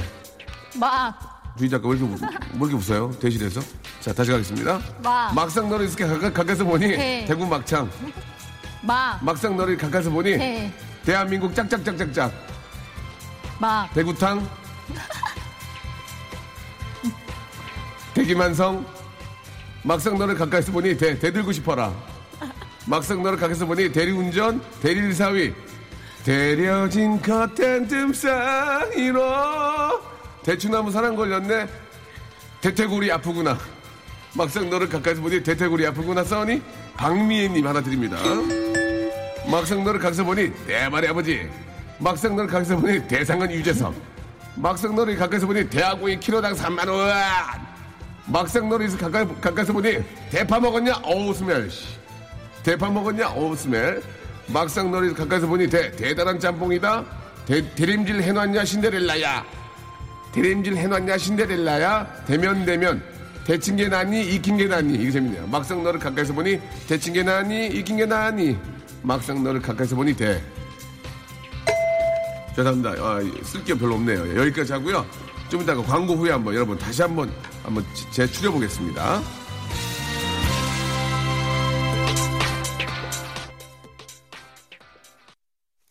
막, 0.77 1.15
주희 1.59 1.69
작가 1.69 1.89
왜 1.89 1.97
이렇게, 1.97 2.13
웃- 2.15 2.23
왜 2.23 2.59
이렇게 2.59 2.75
웃어요? 2.75 3.11
대신해서? 3.21 3.61
자, 4.01 4.13
다시 4.13 4.31
가겠습니다. 4.31 4.81
막. 5.03 5.35
막상 5.35 5.69
너를 5.69 5.87
이렇게 5.87 6.07
가까, 6.07 6.33
가까이서 6.33 6.65
보니 6.65 6.89
네. 6.89 7.25
대구 7.27 7.47
막창. 7.47 7.89
막, 8.83 9.23
막상 9.23 9.57
너를 9.57 9.77
가까이서 9.77 10.11
보니 10.11 10.39
대, 10.39 10.73
대한민국 11.05 11.55
짝짝짝짝짝. 11.55 12.33
막, 13.61 13.93
대구탕. 13.93 14.49
대기만성. 18.15 18.85
막상 19.83 20.19
너를 20.19 20.35
가까이서 20.35 20.73
보니 20.73 20.97
대, 20.97 21.19
대들고 21.19 21.53
싶어라. 21.53 21.93
막상 22.87 23.23
너를 23.23 23.39
가까이서 23.39 23.67
보니 23.67 23.93
대리운전, 23.93 24.63
대리사위. 24.83 25.55
데려진 26.25 27.21
커튼 27.23 27.89
틈 27.89 28.13
사이로 28.13 29.23
대추나무 30.43 30.91
사랑 30.91 31.17
걸렸네. 31.17 31.67
대퇴골이 32.61 33.11
아프구나. 33.13 33.59
막상 34.35 34.69
너를 34.69 34.89
가까이서 34.89 35.23
보니 35.23 35.43
대퇴골이 35.43 35.87
아프구나 35.87 36.23
써니 36.23 36.63
박미애님 36.97 37.67
하나 37.67 37.81
드립니다. 37.81 38.19
막상 39.51 39.83
너를 39.83 39.99
가까이서 39.99 40.25
보니 40.25 40.53
내 40.67 40.89
말이 40.89 41.09
아버지. 41.09 41.49
막상 41.99 42.37
너를 42.37 42.49
가까이서 42.49 42.77
보니 42.77 43.09
대상은 43.09 43.51
유재석. 43.51 43.95
막상 44.57 44.95
너를 44.95 45.17
가까이서 45.17 45.47
보니 45.47 45.71
대하고이 45.71 46.21
키로당 46.21 46.55
3만 46.55 46.87
원. 46.89 47.70
막상 48.31 48.69
너를 48.69 48.89
가까이, 48.97 49.27
가까이서 49.41 49.73
보니 49.73 49.99
대파 50.31 50.61
먹었냐? 50.61 51.01
어우 51.03 51.35
스멜. 51.35 51.69
씨. 51.69 51.85
대파 52.63 52.89
먹었냐? 52.89 53.29
어우 53.31 53.57
스멜. 53.57 54.01
막상 54.47 54.91
너를 54.91 55.13
가까이서 55.15 55.49
보니 55.49 55.69
대, 55.69 55.91
대단한 55.91 56.39
짬뽕이다. 56.39 57.05
대, 57.47 57.75
대림질 57.75 58.23
해놨냐 58.23 58.65
신데렐라야. 58.65 59.45
대림질 60.33 60.77
해놨냐 60.77 61.19
신데렐라야. 61.19 62.25
대면 62.27 62.65
대면. 62.65 63.03
대친 63.45 63.75
게 63.75 63.89
낫니 63.89 64.35
익힌 64.35 64.57
게 64.57 64.67
낫니 64.67 64.95
이게 64.95 65.11
재밌네요. 65.11 65.49
막상 65.49 65.83
너를 65.83 65.99
가까이서 65.99 66.33
보니 66.33 66.61
대친 66.87 67.13
게 67.13 67.25
낫니 67.25 67.67
익힌 67.69 67.97
게 67.97 68.07
낫니. 68.07 68.57
막상 69.03 69.43
너를 69.43 69.61
가까이서 69.61 69.97
보니 69.97 70.15
대. 70.15 70.41
죄송합니다. 72.55 72.91
아, 72.91 73.21
쓸게 73.43 73.75
별로 73.75 73.95
없네요. 73.95 74.41
여기까지 74.41 74.73
하고요. 74.75 75.05
좀 75.51 75.61
이따가 75.63 75.83
광고 75.83 76.15
후에 76.15 76.31
한번 76.31 76.55
여러분 76.55 76.79
다시 76.79 77.03
한번 77.03 77.31
한번 77.65 77.85
재추려 78.13 78.53
보겠습니다. 78.53 79.21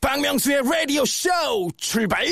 박명수의 0.02 0.62
라디오 0.64 1.04
쇼 1.06 1.30
출발! 1.78 2.26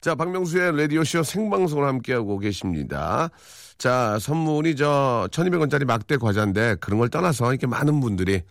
자, 0.00 0.14
박명수의 0.14 0.76
라디오 0.78 1.04
쇼 1.04 1.22
생방송을 1.22 1.86
함께하고 1.86 2.38
계십니다. 2.38 3.28
자, 3.76 4.18
선물이 4.20 4.76
저 4.76 5.28
1200원짜리 5.32 5.84
막대 5.84 6.16
과자인데 6.16 6.76
그런 6.80 6.98
걸 7.00 7.08
떠나서 7.08 7.50
이렇게 7.50 7.66
많은 7.66 8.00
분들이 8.00 8.42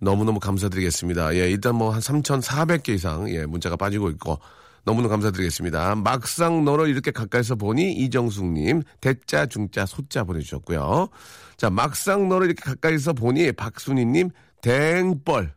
너무너무 0.00 0.38
감사드리겠습니다. 0.40 1.34
예, 1.34 1.50
일단 1.50 1.74
뭐 1.74 1.90
한 1.92 2.00
3,400개 2.00 2.90
이상 2.90 3.28
예, 3.30 3.44
문자가 3.44 3.76
빠지고 3.76 4.10
있고 4.10 4.38
너무너무 4.84 5.08
감사드리겠습니다. 5.08 5.96
막상 5.96 6.64
너를 6.64 6.88
이렇게 6.88 7.10
가까이서 7.10 7.56
보니 7.56 7.92
이정숙님 7.92 8.82
대자 9.00 9.46
중자 9.46 9.86
소자 9.86 10.24
보내주셨고요. 10.24 11.08
자, 11.56 11.70
막상 11.70 12.28
너를 12.28 12.48
이렇게 12.48 12.62
가까이서 12.62 13.14
보니 13.14 13.52
박순희님 13.52 14.30
댕벌 14.62 15.54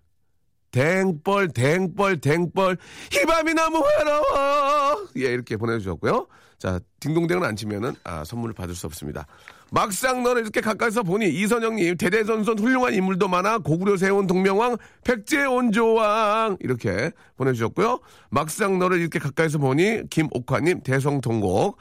댕벌, 0.71 1.49
댕벌, 1.53 2.19
댕벌, 2.19 2.77
이 3.13 3.25
밤이 3.25 3.53
너무 3.53 3.81
외로워. 3.83 5.07
예, 5.17 5.21
이렇게 5.21 5.57
보내주셨고요. 5.57 6.27
자, 6.59 6.79
딩동댕을 6.99 7.43
안 7.43 7.55
치면은, 7.55 7.95
아, 8.03 8.23
선물을 8.23 8.53
받을 8.53 8.75
수 8.75 8.85
없습니다. 8.85 9.25
막상 9.71 10.23
너를 10.23 10.43
이렇게 10.43 10.61
가까이서 10.61 11.03
보니 11.03 11.27
이선영님, 11.27 11.97
대대선선 11.97 12.59
훌륭한 12.59 12.93
인물도 12.93 13.27
많아 13.27 13.59
고구려 13.59 13.97
세운 13.97 14.27
동명왕, 14.27 14.77
백제온조왕. 15.03 16.57
이렇게 16.61 17.11
보내주셨고요. 17.35 17.99
막상 18.29 18.79
너를 18.79 18.99
이렇게 18.99 19.19
가까이서 19.19 19.57
보니 19.57 20.09
김옥화님, 20.09 20.81
대성통곡. 20.81 21.77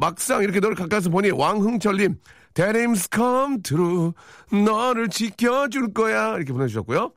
막상 0.00 0.42
이렇게 0.42 0.60
너를 0.60 0.74
가까이서 0.76 1.10
보니 1.10 1.30
왕흥철님, 1.30 2.16
Dreams 2.54 3.08
come 3.14 3.62
true. 3.62 4.12
너를 4.50 5.08
지켜줄 5.08 5.92
거야. 5.92 6.34
이렇게 6.36 6.52
보내주셨고요. 6.52 7.12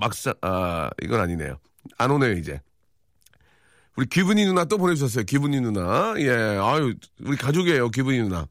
막상 0.00 0.32
아 0.40 0.88
이건 1.02 1.20
아니네요. 1.20 1.58
안 1.98 2.10
오네요 2.10 2.32
이제. 2.32 2.60
우리 3.96 4.06
귀분이 4.06 4.46
누나 4.46 4.64
또 4.64 4.78
보내주셨어요. 4.78 5.24
귀분이 5.24 5.60
누나. 5.60 6.14
예, 6.16 6.30
아유 6.30 6.94
우리 7.20 7.36
가족이에요. 7.36 7.90
귀분이 7.90 8.22
누나. 8.22 8.46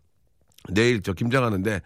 내일 0.69 1.01
저 1.01 1.13
김장하는데 1.13 1.81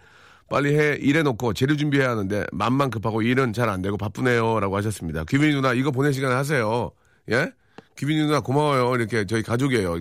빨리 0.49 0.77
해 0.77 0.95
일해놓고 0.99 1.53
재료 1.53 1.75
준비해야 1.75 2.09
하는데 2.11 2.45
맘만 2.51 2.89
급하고 2.91 3.21
일은 3.21 3.51
잘 3.53 3.69
안 3.69 3.81
되고 3.81 3.97
바쁘네요라고 3.97 4.77
하셨습니다. 4.77 5.23
귀분이 5.25 5.53
누나 5.53 5.73
이거 5.73 5.91
보낼 5.91 6.13
시간에 6.13 6.35
하세요. 6.35 6.91
예? 7.31 7.51
귀분이 7.97 8.17
누나 8.19 8.39
고마워요. 8.41 8.95
이렇게 8.95 9.25
저희 9.25 9.41
가족이에요. 9.41 9.99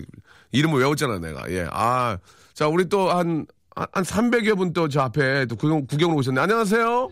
이름을 0.51 0.79
외웠잖아 0.79 1.19
내가. 1.19 1.49
예. 1.51 1.67
아, 1.71 2.17
자 2.53 2.67
우리 2.67 2.87
또 2.89 3.09
한 3.09 3.47
한 3.75 4.05
300여 4.05 4.55
분 4.55 4.71
또 4.71 4.87
저 4.87 5.01
앞에 5.01 5.47
또 5.47 5.57
구경, 5.57 5.85
구경으로 5.85 6.19
오셨네. 6.19 6.39
안녕하세요. 6.39 7.09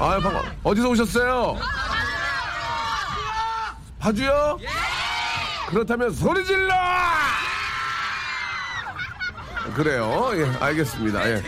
아유, 0.00 0.20
반가 0.22 0.42
어디서 0.62 0.88
오셨어요? 0.88 1.56
파주요? 3.98 4.58
그렇다면 5.68 6.10
소리 6.12 6.42
질러! 6.44 6.72
그래요. 9.74 10.30
예, 10.34 10.44
알겠습니다. 10.60 11.30
예. 11.30 11.42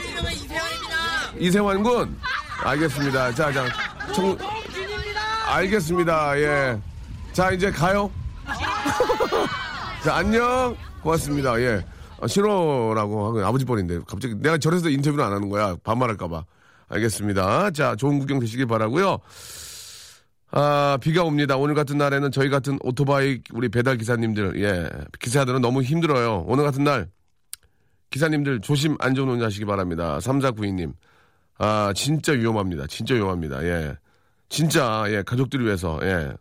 이세환 1.39 1.83
군. 1.83 2.17
알겠습니다. 2.63 3.35
자, 3.35 3.53
자. 3.53 3.67
청... 4.15 4.37
알겠습니다. 5.47 6.39
예. 6.41 6.81
자, 7.33 7.51
이제 7.51 7.71
가요. 7.71 8.11
자, 10.05 10.17
안녕. 10.17 10.77
고맙습니다. 11.03 11.61
예. 11.61 11.85
아, 12.21 12.27
싫어라고 12.27 13.27
하고 13.27 13.45
아버지 13.45 13.65
뻘인데 13.65 14.01
갑자기 14.07 14.35
내가 14.37 14.57
저래서 14.57 14.89
인터뷰를 14.89 15.25
안 15.25 15.33
하는 15.33 15.49
거야. 15.49 15.77
반말할까봐. 15.85 16.45
알겠습니다. 16.89 17.71
자, 17.73 17.97
좋은 17.97 18.19
구경 18.19 18.39
되시길 18.39 18.67
바라고요. 18.67 19.19
아, 20.53 20.99
비가 21.01 21.25
옵니다. 21.25 21.57
오늘 21.57 21.75
같은 21.75 21.99
날에는 21.99 22.31
저희 22.31 22.49
같은 22.49 22.79
오토바이 22.83 23.41
우리 23.53 23.69
배달 23.69 23.97
기사님들, 23.97 24.63
예, 24.63 24.89
기사들은 25.19 25.61
너무 25.61 25.83
힘들어요. 25.83 26.45
오늘 26.47 26.65
같은 26.65 26.85
날 26.85 27.09
기사님들 28.15 28.61
조심 28.61 28.97
안전 29.01 29.29
운전하시기 29.29 29.65
바랍니다. 29.65 30.19
3492님. 30.21 30.95
아, 31.59 31.93
진짜 31.97 32.33
위험합니다. 32.33 32.87
진짜 32.87 33.15
위험합니다. 33.17 33.65
예. 33.65 33.97
진짜, 34.49 35.05
예, 35.09 35.23
가족들을 35.23 35.67
위해서, 35.67 35.99
예. 36.03 36.33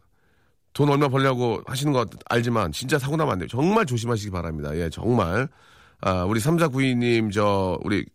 돈 0.73 0.89
얼마 0.89 1.07
벌려고 1.07 1.63
하시는 1.65 1.91
거 1.91 2.05
알지만 2.29 2.71
진짜 2.71 2.99
사고 2.99 3.17
나면 3.17 3.33
안 3.33 3.39
돼요. 3.39 3.47
정말 3.47 3.87
조심하시기 3.87 4.29
바랍니다. 4.29 4.75
예, 4.75 4.87
정말. 4.91 5.47
아, 5.99 6.23
우리 6.25 6.39
3492님, 6.39 7.33
저, 7.33 7.79
우리 7.83 8.05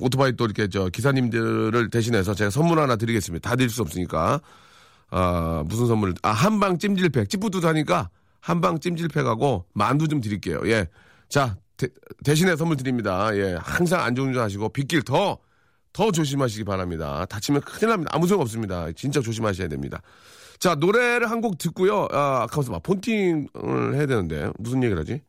오토바이 0.00 0.32
또 0.34 0.46
이렇게 0.46 0.68
저 0.68 0.88
기사님들을 0.88 1.90
대신해서 1.90 2.32
제가 2.32 2.48
선물 2.48 2.78
하나 2.78 2.96
드리겠습니다. 2.96 3.46
다 3.46 3.56
드릴 3.56 3.68
수 3.68 3.82
없으니까. 3.82 4.40
아, 5.10 5.62
무슨 5.66 5.86
선물? 5.86 6.14
아, 6.22 6.30
한방 6.30 6.78
찜질팩. 6.78 7.28
찌뿌두두 7.28 7.68
하니까 7.68 8.08
한방 8.40 8.80
찜질팩하고 8.80 9.66
만두 9.74 10.08
좀 10.08 10.22
드릴게요. 10.22 10.62
예. 10.64 10.86
자, 11.28 11.58
대, 12.24 12.34
신에 12.34 12.56
선물 12.56 12.76
드립니다. 12.76 13.30
예. 13.36 13.56
항상 13.60 14.02
안전운전 14.02 14.42
하시고 14.42 14.68
빗길 14.70 15.02
더, 15.02 15.38
더 15.92 16.10
조심하시기 16.10 16.64
바랍니다. 16.64 17.24
다치면 17.28 17.62
큰일 17.62 17.90
납니다. 17.90 18.10
아무 18.14 18.26
소용 18.26 18.40
없습니다. 18.42 18.90
진짜 18.92 19.20
조심하셔야 19.20 19.68
됩니다. 19.68 20.00
자, 20.58 20.74
노래를 20.76 21.30
한 21.30 21.40
곡 21.40 21.58
듣고요. 21.58 22.06
아, 22.12 22.42
아까워서 22.44 22.70
막 22.72 22.82
폰팅을 22.84 23.94
해야 23.94 24.06
되는데. 24.06 24.50
무슨 24.58 24.82
얘기를 24.84 25.00
하지? 25.00 25.20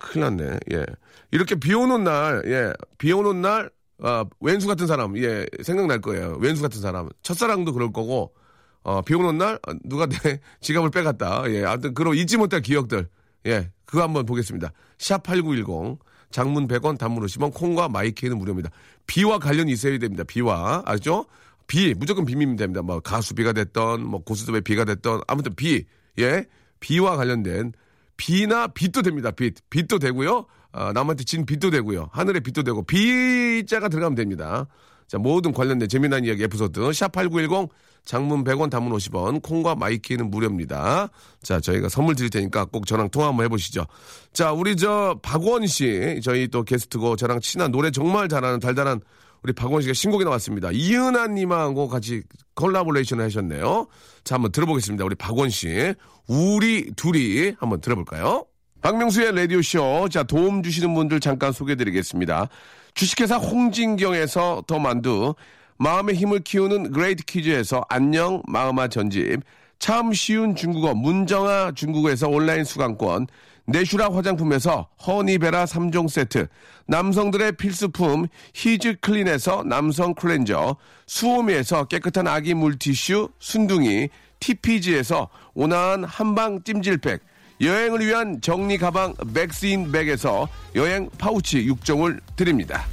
큰일 0.00 0.24
났네. 0.36 0.58
예. 0.72 0.84
이렇게 1.30 1.54
비 1.54 1.74
오는 1.74 2.02
날, 2.04 2.42
예. 2.46 2.72
비 2.98 3.12
오는 3.12 3.40
날, 3.40 3.70
아, 4.02 4.24
왼수 4.40 4.66
같은 4.66 4.86
사람, 4.86 5.16
예. 5.18 5.46
생각날 5.62 6.00
거예요. 6.00 6.36
왼수 6.40 6.60
같은 6.62 6.80
사람. 6.80 7.08
첫사랑도 7.22 7.72
그럴 7.72 7.92
거고, 7.92 8.34
어, 8.82 9.00
비 9.02 9.14
오는 9.14 9.38
날, 9.38 9.58
누가 9.84 10.06
내 10.06 10.16
지갑을 10.60 10.90
빼갔다. 10.90 11.44
예. 11.50 11.64
아무튼, 11.64 11.94
그런 11.94 12.14
잊지 12.16 12.36
못할 12.36 12.60
기억들. 12.62 13.08
예, 13.46 13.70
그거 13.84 14.02
한번 14.02 14.26
보겠습니다. 14.26 14.72
샵8910 14.98 15.98
장문 16.30 16.66
100원 16.66 16.98
단문 16.98 17.24
50원 17.24 17.52
콩과 17.54 17.88
my 17.88 18.02
K는 18.02 18.38
무료입니다. 18.38 18.70
비와 19.06 19.38
관련이 19.38 19.70
있어야 19.72 19.98
됩니다. 19.98 20.24
비와 20.24 20.82
알죠? 20.86 21.26
비 21.66 21.94
무조건 21.94 22.24
비면 22.24 22.56
됩니다. 22.56 22.82
뭐 22.82 23.00
가수비가 23.00 23.52
됐던 23.52 24.04
뭐 24.04 24.22
고스톱의 24.22 24.62
비가 24.62 24.84
됐던 24.84 25.22
아무튼 25.26 25.54
비 25.54 25.84
예. 26.18 26.46
비와 26.80 27.16
관련된 27.16 27.72
비나 28.16 28.66
빛도 28.68 29.02
됩니다. 29.02 29.30
빛. 29.30 29.54
빛도 29.70 29.98
되고요. 29.98 30.46
아, 30.72 30.92
남한테 30.92 31.24
진 31.24 31.44
빚도 31.44 31.70
되고요. 31.70 32.08
하늘의 32.12 32.40
빛도 32.42 32.62
되고 32.62 32.82
비자가 32.82 33.88
들어가면 33.88 34.16
됩니다. 34.16 34.66
자, 35.06 35.18
모든 35.18 35.52
관련된 35.52 35.88
재미난 35.88 36.24
이야기 36.24 36.42
에피소드 36.44 36.80
샵8910 36.80 37.68
장문 38.04 38.44
100원 38.44 38.70
단문 38.70 38.92
50원 38.92 39.42
콩과 39.42 39.76
my 39.76 39.91
K는 39.91 40.30
무료입니다. 40.30 41.08
자, 41.42 41.60
저희가 41.60 41.88
선물 41.88 42.14
드릴 42.14 42.30
테니까 42.30 42.64
꼭 42.66 42.86
저랑 42.86 43.10
통화 43.10 43.28
한번 43.28 43.44
해보시죠. 43.44 43.86
자, 44.32 44.52
우리 44.52 44.76
저 44.76 45.18
박원 45.22 45.66
씨 45.66 46.20
저희 46.22 46.48
또 46.48 46.64
게스트고 46.64 47.16
저랑 47.16 47.40
친한 47.40 47.70
노래 47.70 47.90
정말 47.90 48.28
잘하는 48.28 48.60
달달한 48.60 49.00
우리 49.42 49.52
박원 49.52 49.82
씨가 49.82 49.94
신곡이 49.94 50.24
나왔습니다. 50.24 50.70
이은하 50.72 51.26
님하고 51.28 51.88
같이 51.88 52.22
collaboration을 52.54 53.24
하셨네요. 53.24 53.86
자, 54.24 54.36
한번 54.36 54.52
들어보겠습니다. 54.52 55.04
우리 55.04 55.14
박원 55.14 55.50
씨. 55.50 55.94
우리 56.28 56.92
둘이 56.94 57.52
한번 57.58 57.80
들어볼까요? 57.80 58.46
박명수의 58.82 59.34
라디오쇼. 59.34 60.08
자, 60.10 60.22
도움 60.22 60.62
주시는 60.62 60.94
분들 60.94 61.20
잠깐 61.20 61.52
소개해 61.52 61.76
드리겠습니다. 61.76 62.48
주식회사 62.94 63.36
홍진경에서 63.36 64.64
더 64.66 64.78
만두. 64.78 65.34
마음의 65.82 66.14
힘을 66.14 66.38
키우는 66.44 66.92
그레이트 66.92 67.24
퀴즈에서 67.24 67.84
안녕 67.88 68.40
마음아 68.46 68.86
전집. 68.86 69.40
참 69.80 70.12
쉬운 70.12 70.54
중국어 70.54 70.94
문정아 70.94 71.72
중국어에서 71.74 72.28
온라인 72.28 72.62
수강권. 72.62 73.26
내슈라 73.64 74.12
화장품에서 74.12 74.86
허니베라 75.04 75.64
3종 75.64 76.08
세트, 76.08 76.46
남성들의 76.86 77.52
필수품 77.56 78.28
히즈 78.54 78.96
클린에서 79.00 79.64
남성 79.64 80.14
클렌저, 80.14 80.76
수오미에서 81.06 81.84
깨끗한 81.86 82.28
아기 82.28 82.54
물티슈 82.54 83.30
순둥이, 83.40 84.08
TPG에서 84.38 85.28
온화한 85.54 86.04
한방 86.04 86.62
찜질팩, 86.62 87.22
여행을 87.60 88.06
위한 88.06 88.40
정리 88.40 88.78
가방 88.78 89.14
맥스인 89.32 89.90
백에서 89.90 90.48
여행 90.76 91.08
파우치 91.18 91.66
6종을 91.66 92.20
드립니다. 92.36 92.84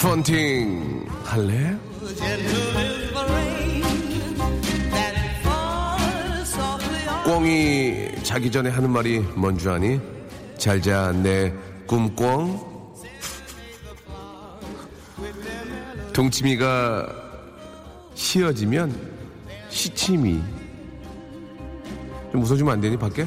펀팅 0.00 1.06
할래? 1.24 1.76
꽁이 7.24 8.22
자기 8.22 8.50
전에 8.50 8.68
하는 8.70 8.90
말이 8.90 9.20
뭔 9.34 9.56
줄 9.56 9.70
아니? 9.70 10.00
잘자 10.58 11.12
내 11.12 11.52
꿈꽁 11.86 12.73
동치미가 16.14 17.08
씌어지면 18.14 18.94
시치미 19.68 20.40
좀 22.30 22.42
웃어주면 22.42 22.72
안 22.72 22.80
되니 22.80 22.96
밖에? 22.96 23.26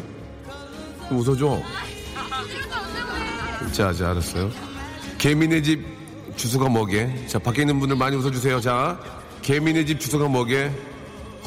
좀 1.10 1.18
웃어줘 1.18 1.62
자, 3.74 3.92
자, 3.94 4.12
알았어요. 4.12 4.50
개미네 5.18 5.62
집 5.62 5.86
주소가 6.38 6.70
뭐게? 6.70 7.28
자, 7.28 7.38
밖에 7.38 7.62
있는 7.62 7.80
분들 7.80 7.98
많이 7.98 8.16
웃어주세요. 8.16 8.62
자, 8.62 8.98
개미네 9.42 9.84
집 9.84 10.00
주소가 10.00 10.30
뭐게? 10.30 10.72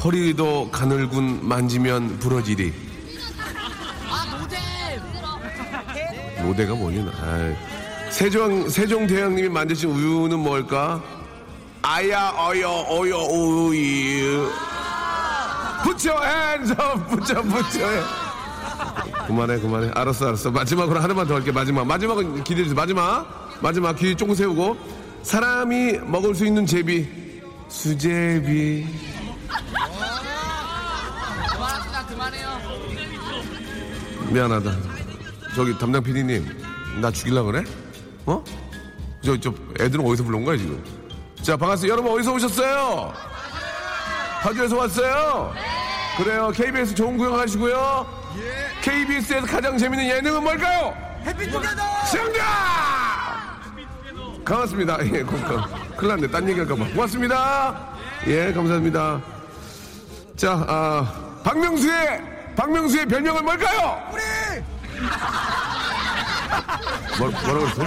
허리도 0.03 0.69
가늘군 0.71 1.39
만지면 1.45 2.19
부러지리. 2.19 2.71
모대가? 6.43 6.73
아이. 6.73 7.55
세종 8.11 8.69
세종 8.69 9.07
대왕님이 9.07 9.49
만드신 9.49 9.89
우유는 9.89 10.39
뭘까? 10.39 11.20
아야 11.83 12.29
어여 12.37 12.85
어여 12.89 13.17
우유. 13.17 14.49
붙여 15.83 16.23
hands 16.23 16.71
up 16.71 17.07
붙여 17.09 17.41
붙여. 17.41 17.87
그만해 19.27 19.59
그만해. 19.59 19.91
알았어 19.95 20.27
알았어. 20.27 20.51
마지막으로 20.51 20.99
하나만 20.99 21.27
더 21.27 21.35
할게 21.35 21.51
마지막. 21.51 21.85
마지막은 21.85 22.43
기대해 22.43 22.63
주세요. 22.65 22.75
마지막. 22.75 23.49
마지막 23.61 23.93
귀 23.95 24.15
조금 24.15 24.35
세우고. 24.35 24.77
사람이 25.23 25.99
먹을 26.05 26.35
수 26.35 26.45
있는 26.45 26.65
제비. 26.65 27.07
수제비. 27.67 28.85
미안하다. 34.31 34.71
저기 35.55 35.77
담당 35.77 36.01
PD님 36.03 36.45
나 37.01 37.11
죽일라 37.11 37.43
그래? 37.43 37.63
어? 38.25 38.43
저, 39.23 39.37
저 39.39 39.53
애들은 39.79 40.05
어디서 40.05 40.23
불러온 40.23 40.45
거야 40.45 40.57
지금 40.57 40.81
자 41.41 41.57
반갑습니다 41.57 41.91
여러분 41.93 42.11
어디서 42.13 42.33
오셨어요? 42.33 43.13
파주에서 44.43 44.77
왔어요? 44.77 45.53
그래요 46.17 46.51
KBS 46.53 46.93
좋은 46.95 47.17
구경 47.17 47.39
하시고요 47.39 48.05
KBS에서 48.81 49.45
가장 49.47 49.77
재밌는 49.77 50.07
예능은 50.07 50.43
뭘까요? 50.43 50.95
해피투게더! 51.25 51.81
정답! 52.11 53.41
고맙습니다. 54.45 54.97
예, 55.05 55.21
고맙 55.21 55.95
큰일 55.95 56.07
났네. 56.15 56.27
딴 56.31 56.49
얘기 56.49 56.59
할까봐. 56.59 56.85
고맙습니다. 56.93 57.89
예, 58.25 58.51
감사합니다. 58.51 59.21
자, 60.35 60.65
아, 60.67 61.39
박명수의, 61.43 62.21
박명수의 62.55 63.05
별명은 63.05 63.45
뭘까요? 63.45 64.01
우리! 64.11 64.21
뭐, 67.19 67.29
뭐라고 67.29 67.65
그랬어? 67.65 67.83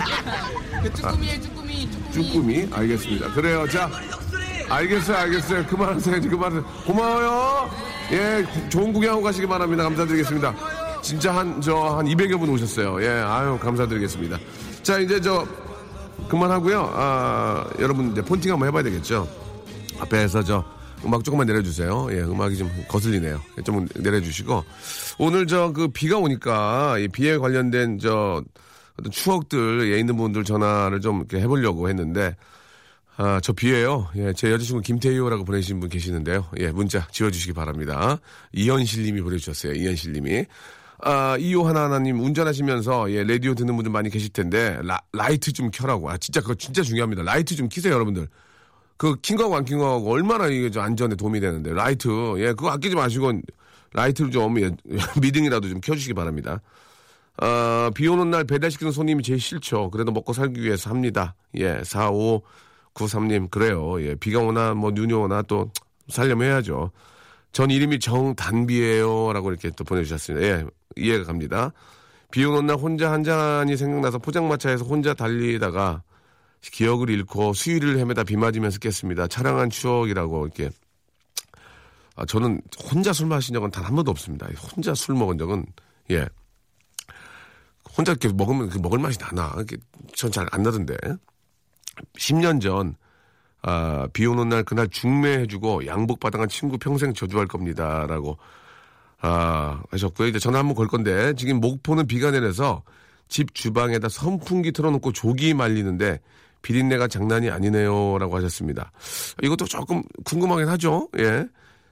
쭈꾸미에 0.94 1.40
쭈꾸미 1.40 1.53
쭈꾸미. 2.14 2.68
알겠습니다. 2.70 3.32
그래요. 3.32 3.66
자, 3.68 3.90
알겠어요, 4.68 5.16
알겠어요. 5.16 5.66
그만하세요, 5.66 6.16
이제 6.16 6.28
그만하세요. 6.28 6.64
고마워요. 6.86 7.70
예, 8.12 8.44
구- 8.52 8.68
좋은 8.70 8.92
구경하고 8.92 9.22
가시기 9.22 9.46
바랍니다. 9.46 9.82
감사드리겠습니다. 9.84 10.54
진짜 11.02 11.34
한, 11.34 11.60
저, 11.60 11.76
한 11.96 12.06
200여 12.06 12.38
분 12.38 12.48
오셨어요. 12.50 13.02
예, 13.02 13.08
아유, 13.08 13.58
감사드리겠습니다. 13.60 14.38
자, 14.82 14.98
이제 14.98 15.20
저, 15.20 15.46
그만하고요. 16.28 16.92
아, 16.94 17.66
여러분 17.80 18.12
이제 18.12 18.22
폰팅 18.22 18.52
한번 18.52 18.68
해봐야 18.68 18.82
되겠죠. 18.84 19.28
앞에서 20.00 20.42
저, 20.42 20.64
음악 21.04 21.22
조금만 21.24 21.46
내려주세요. 21.46 22.08
예, 22.12 22.20
음악이 22.20 22.56
좀 22.56 22.70
거슬리네요. 22.88 23.38
좀 23.64 23.86
내려주시고. 23.96 24.64
오늘 25.18 25.46
저 25.46 25.72
그 25.74 25.88
비가 25.88 26.16
오니까 26.16 26.96
이 26.98 27.08
비에 27.08 27.36
관련된 27.36 27.98
저 27.98 28.42
어떤 28.98 29.10
추억들에 29.10 29.98
있는 29.98 30.16
분들 30.16 30.44
전화를 30.44 31.00
좀 31.00 31.18
이렇게 31.18 31.40
해보려고 31.40 31.88
했는데 31.88 32.36
아, 33.16 33.40
저 33.40 33.52
비예요. 33.52 34.08
예, 34.16 34.32
제 34.32 34.50
여자친구 34.50 34.82
김태희요라고 34.82 35.44
보내신 35.44 35.78
분 35.78 35.88
계시는데요. 35.88 36.46
예, 36.58 36.72
문자 36.72 37.06
지워주시기 37.12 37.52
바랍니다. 37.52 38.18
이현실 38.52 39.04
님이 39.04 39.20
보내주셨어요. 39.20 39.72
이현실 39.74 40.12
님이. 40.12 40.44
아, 41.00 41.36
이호 41.38 41.66
하나하나님 41.66 42.20
운전하시면서 42.20 43.12
예, 43.12 43.22
라디오 43.22 43.54
듣는 43.54 43.76
분들 43.76 43.92
많이 43.92 44.10
계실 44.10 44.30
텐데 44.30 44.78
라, 44.82 44.98
라이트 45.12 45.52
좀 45.52 45.70
켜라고. 45.70 46.10
아, 46.10 46.16
진짜 46.16 46.40
그거 46.40 46.54
진짜 46.54 46.82
중요합니다. 46.82 47.22
라이트 47.22 47.54
좀 47.54 47.68
키세요, 47.68 47.92
여러분들. 47.94 48.26
그 48.96 49.16
킨 49.20 49.31
거하고 49.31 49.56
안 49.56 49.64
킨 49.64 49.78
거하고 49.78 50.10
얼마나 50.10 50.46
이게 50.46 50.70
좀 50.70 50.82
안전에 50.82 51.16
도움이 51.16 51.40
되는데 51.40 51.72
라이트 51.72 52.08
예 52.38 52.48
그거 52.48 52.70
아끼지 52.70 52.94
마시고 52.94 53.32
라이트를 53.92 54.30
좀 54.30 54.58
예, 54.60 54.70
미등이라도 55.20 55.68
좀 55.68 55.80
켜주시기 55.80 56.14
바랍니다. 56.14 56.60
아, 57.36 57.90
비 57.94 58.06
오는 58.08 58.30
날 58.30 58.44
배달시키는 58.44 58.92
손님이 58.92 59.22
제일 59.22 59.40
싫죠. 59.40 59.90
그래도 59.90 60.12
먹고 60.12 60.32
살기 60.32 60.62
위해서 60.62 60.90
합니다. 60.90 61.34
예, 61.56 61.78
4593님, 61.82 63.50
그래요. 63.50 64.00
예, 64.02 64.14
비가 64.14 64.38
오나, 64.40 64.74
뭐, 64.74 64.90
눈이 64.92 65.12
오나 65.12 65.42
또 65.42 65.70
살려면 66.08 66.48
해야죠. 66.48 66.90
전 67.52 67.70
이름이 67.70 67.98
정단비예요 68.00 69.32
라고 69.32 69.50
이렇게 69.50 69.70
또 69.70 69.84
보내주셨습니다. 69.84 70.46
예, 70.46 70.64
이해가 70.96 71.24
갑니다. 71.24 71.72
비 72.30 72.44
오는 72.44 72.66
날 72.66 72.76
혼자 72.76 73.12
한 73.12 73.22
잔이 73.22 73.76
생각나서 73.76 74.18
포장마차에서 74.18 74.84
혼자 74.84 75.14
달리다가 75.14 76.02
기억을 76.60 77.10
잃고 77.10 77.52
수위를 77.52 77.98
헤매다 77.98 78.24
비 78.24 78.36
맞으면서 78.36 78.78
깼습니다. 78.78 79.26
차량한 79.28 79.70
추억이라고 79.70 80.46
이렇게. 80.46 80.70
아, 82.16 82.24
저는 82.26 82.60
혼자 82.90 83.12
술 83.12 83.26
마신 83.26 83.54
적은 83.54 83.70
단 83.70 83.84
한 83.84 83.94
번도 83.94 84.10
없습니다. 84.12 84.46
혼자 84.76 84.94
술 84.94 85.14
먹은 85.16 85.36
적은, 85.38 85.64
예. 86.10 86.26
혼자 87.96 88.12
이렇게 88.12 88.28
먹으면 88.32 88.68
그 88.68 88.78
먹을 88.78 88.98
맛이 88.98 89.18
나나. 89.18 89.54
전 90.16 90.30
잘 90.30 90.46
안 90.52 90.62
나던데. 90.62 90.96
10년 92.18 92.60
전, 92.60 92.96
아, 93.62 94.08
비 94.12 94.26
오는 94.26 94.48
날 94.48 94.64
그날 94.64 94.88
중매해주고 94.88 95.86
양복 95.86 96.20
받아간 96.20 96.48
친구 96.48 96.76
평생 96.78 97.14
저주할 97.14 97.46
겁니다. 97.46 98.06
라고, 98.08 98.36
아, 99.20 99.82
하셨고요. 99.90 100.28
이제 100.28 100.38
전화 100.38 100.58
한번 100.58 100.74
걸 100.74 100.88
건데, 100.88 101.34
지금 101.36 101.60
목포는 101.60 102.06
비가 102.06 102.30
내려서 102.30 102.82
집 103.28 103.54
주방에다 103.54 104.08
선풍기 104.08 104.72
틀어놓고 104.72 105.12
조기 105.12 105.54
말리는데, 105.54 106.20
비린내가 106.62 107.08
장난이 107.08 107.50
아니네요. 107.50 108.18
라고 108.18 108.36
하셨습니다. 108.36 108.90
이것도 109.42 109.66
조금 109.66 110.02
궁금하긴 110.24 110.68
하죠. 110.68 111.08
예. 111.18 111.46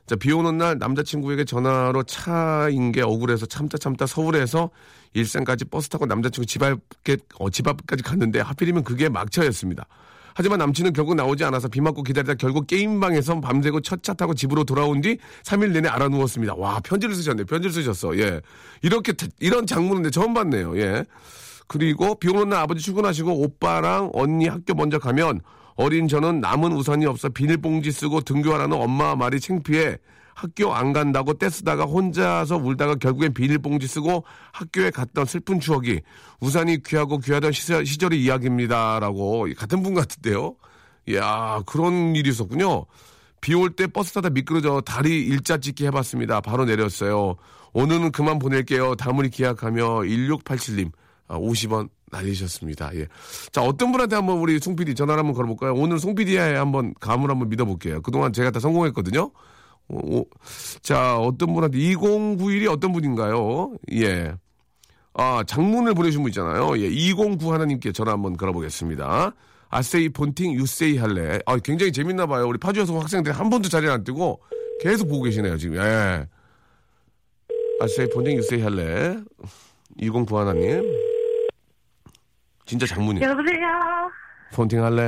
자, 0.06 0.16
비 0.16 0.32
오는 0.32 0.58
날 0.58 0.78
남자친구에게 0.78 1.44
전화로 1.44 2.02
차인 2.04 2.92
게 2.92 3.02
억울해서 3.02 3.46
참다 3.46 3.78
참다 3.78 4.06
서울에서 4.06 4.70
일산까지 5.14 5.66
버스 5.66 5.88
타고 5.88 6.06
남자친구 6.06 6.46
집 6.46 6.62
앞에, 6.62 7.16
어, 7.38 7.50
집 7.50 7.68
앞까지 7.68 8.02
갔는데 8.02 8.40
하필이면 8.40 8.82
그게 8.82 9.08
막차였습니다. 9.08 9.86
하지만 10.34 10.58
남친은 10.60 10.94
결국 10.94 11.14
나오지 11.14 11.44
않아서 11.44 11.68
비 11.68 11.80
맞고 11.82 12.02
기다리다 12.02 12.34
결국 12.34 12.66
게임방에서 12.66 13.40
밤새고 13.40 13.82
첫 13.82 14.02
차 14.02 14.14
타고 14.14 14.34
집으로 14.34 14.64
돌아온 14.64 15.02
뒤 15.02 15.18
3일 15.44 15.72
내내 15.72 15.88
알아 15.88 16.08
누웠습니다. 16.08 16.54
와, 16.56 16.80
편지를 16.80 17.14
쓰셨네. 17.14 17.44
편지를 17.44 17.72
쓰셨어. 17.72 18.16
예. 18.18 18.40
이렇게, 18.80 19.12
이런 19.40 19.66
장문인데 19.66 20.10
처음 20.10 20.32
봤네요. 20.34 20.76
예. 20.78 21.04
그리고 21.68 22.14
비 22.18 22.28
오는 22.28 22.48
날 22.48 22.60
아버지 22.60 22.82
출근하시고 22.82 23.42
오빠랑 23.42 24.10
언니 24.14 24.48
학교 24.48 24.74
먼저 24.74 24.98
가면 24.98 25.40
어린 25.76 26.08
저는 26.08 26.40
남은 26.40 26.72
우산이 26.72 27.06
없어 27.06 27.28
비닐봉지 27.28 27.92
쓰고 27.92 28.20
등교하라는 28.22 28.76
엄마 28.76 29.14
말이 29.14 29.40
창피해 29.40 29.96
학교 30.34 30.72
안 30.74 30.92
간다고 30.92 31.34
떼쓰다가 31.34 31.84
혼자서 31.84 32.56
울다가 32.56 32.94
결국엔 32.94 33.34
비닐봉지 33.34 33.86
쓰고 33.86 34.24
학교에 34.52 34.90
갔던 34.90 35.26
슬픈 35.26 35.60
추억이 35.60 36.00
우산이 36.40 36.82
귀하고 36.82 37.18
귀하던 37.18 37.52
시절, 37.52 37.84
시절의 37.84 38.22
이야기입니다라고 38.22 39.48
같은 39.56 39.82
분 39.82 39.94
같은데요. 39.94 40.56
이야 41.08 41.62
그런 41.66 42.14
일이 42.16 42.30
있었군요. 42.30 42.86
비 43.40 43.54
올 43.54 43.70
때 43.74 43.86
버스 43.88 44.12
타다 44.12 44.30
미끄러져 44.30 44.80
다리 44.82 45.20
일자 45.26 45.58
찍기 45.58 45.84
해봤습니다. 45.86 46.40
바로 46.40 46.64
내렸어요. 46.64 47.34
오늘은 47.72 48.12
그만 48.12 48.38
보낼게요. 48.38 48.94
다음을 48.94 49.28
기약하며 49.30 49.82
1687님 50.02 50.92
아, 51.26 51.38
50원 51.38 51.88
날리셨습니다. 52.12 52.94
예. 52.94 53.08
자, 53.50 53.62
어떤 53.62 53.90
분한테 53.90 54.14
한번 54.14 54.38
우리 54.38 54.58
송 54.58 54.76
PD 54.76 54.94
전화를 54.94 55.20
한번 55.20 55.34
걸어볼까요? 55.34 55.74
오늘 55.74 55.98
송 55.98 56.14
PD의 56.14 56.56
한번 56.56 56.94
감을 57.00 57.30
한번 57.30 57.48
믿어볼게요. 57.48 58.02
그동안 58.02 58.32
제가 58.32 58.50
다 58.50 58.60
성공했거든요. 58.60 59.30
오, 59.88 60.18
오. 60.18 60.26
자, 60.82 61.16
어떤 61.18 61.52
분한테 61.54 61.78
2091이 61.78 62.70
어떤 62.70 62.92
분인가요? 62.92 63.72
예. 63.94 64.34
아, 65.14 65.42
장문을 65.46 65.94
보내신 65.94 66.22
분 66.22 66.30
있잖아요. 66.30 66.78
예. 66.78 66.86
209 66.86 67.52
하나님께 67.52 67.92
전화 67.92 68.12
한번 68.12 68.36
걸어보겠습니다. 68.36 69.34
아세이 69.70 70.10
본팅 70.10 70.52
유세이 70.54 70.98
할래. 70.98 71.38
아, 71.46 71.56
굉장히 71.56 71.92
재밌나 71.92 72.26
봐요. 72.26 72.46
우리 72.46 72.58
파주여성 72.58 73.00
학생들이 73.00 73.34
한 73.34 73.48
번도 73.48 73.68
자리에 73.70 73.90
안 73.90 74.04
뜨고 74.04 74.42
계속 74.80 75.08
보고 75.08 75.22
계시네요, 75.22 75.56
지금. 75.56 75.76
예. 75.76 76.26
아세이 77.80 78.08
본팅 78.10 78.36
유세이 78.36 78.60
할래. 78.60 79.16
209 79.98 80.38
하나님. 80.38 81.11
진짜 82.64 82.86
장문이에요. 82.86 83.28
여보세요. 83.28 83.66
폰팅 84.54 84.84
할래? 84.84 85.02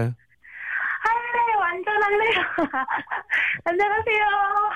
할래요. 1.04 1.58
완전 1.60 2.02
할래요. 2.02 2.42
안녕하세요. 3.64 4.24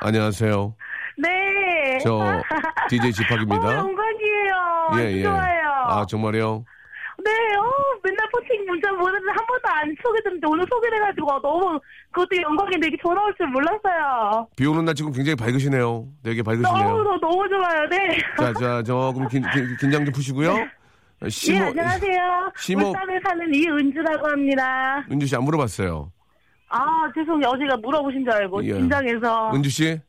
안녕하세요. 0.00 0.74
네. 1.18 1.98
저 2.02 2.42
DJ 2.88 3.08
어, 3.08 3.12
지팍입니다. 3.12 3.76
영광이에요. 3.76 4.88
예, 4.98 5.12
예. 5.18 5.22
좋아요. 5.22 5.68
아, 5.88 6.06
정말요? 6.06 6.64
네, 7.24 7.30
어, 7.56 7.64
맨날 8.04 8.28
포팅 8.30 8.64
문자 8.66 8.92
보냈는데 8.92 9.32
한 9.32 9.44
번도 9.46 9.68
안 9.68 9.96
소개됐는데 10.00 10.46
오늘 10.48 10.64
소개돼가지고 10.70 11.40
너무 11.42 11.80
그것도 12.12 12.40
영광인데 12.40 12.86
이게 12.86 12.96
전화 13.04 13.20
올 13.24 13.34
줄 13.36 13.48
몰랐어요. 13.48 14.46
비 14.56 14.64
오는 14.66 14.84
날 14.84 14.94
지금 14.94 15.10
굉장히 15.12 15.34
밝으시네요. 15.34 16.06
되게 16.22 16.42
너무, 16.44 16.62
밝으시네요. 16.62 16.88
너무, 17.02 17.18
너무 17.20 17.48
좋아요. 17.48 17.88
네. 17.88 18.18
자, 18.38 18.52
자, 18.52 18.82
조금 18.84 19.26
긴, 19.26 19.42
긴, 19.52 19.76
긴장 19.80 20.04
좀 20.04 20.12
푸시고요. 20.14 20.54
예, 21.24 21.28
시모, 21.28 21.64
안녕하세요. 21.66 22.52
시모- 22.58 22.88
울산에 22.90 23.18
사는 23.26 23.54
이은주라고 23.54 24.28
합니다. 24.28 25.04
은주 25.10 25.26
씨 25.26 25.34
안 25.36 25.42
물어봤어요. 25.44 26.12
아, 26.70 27.10
죄송해요. 27.14 27.48
어제가 27.48 27.76
물어보신 27.78 28.24
줄 28.24 28.32
알고 28.32 28.64
예. 28.64 28.74
긴장해서. 28.74 29.52
은주 29.54 29.70
씨? 29.70 30.00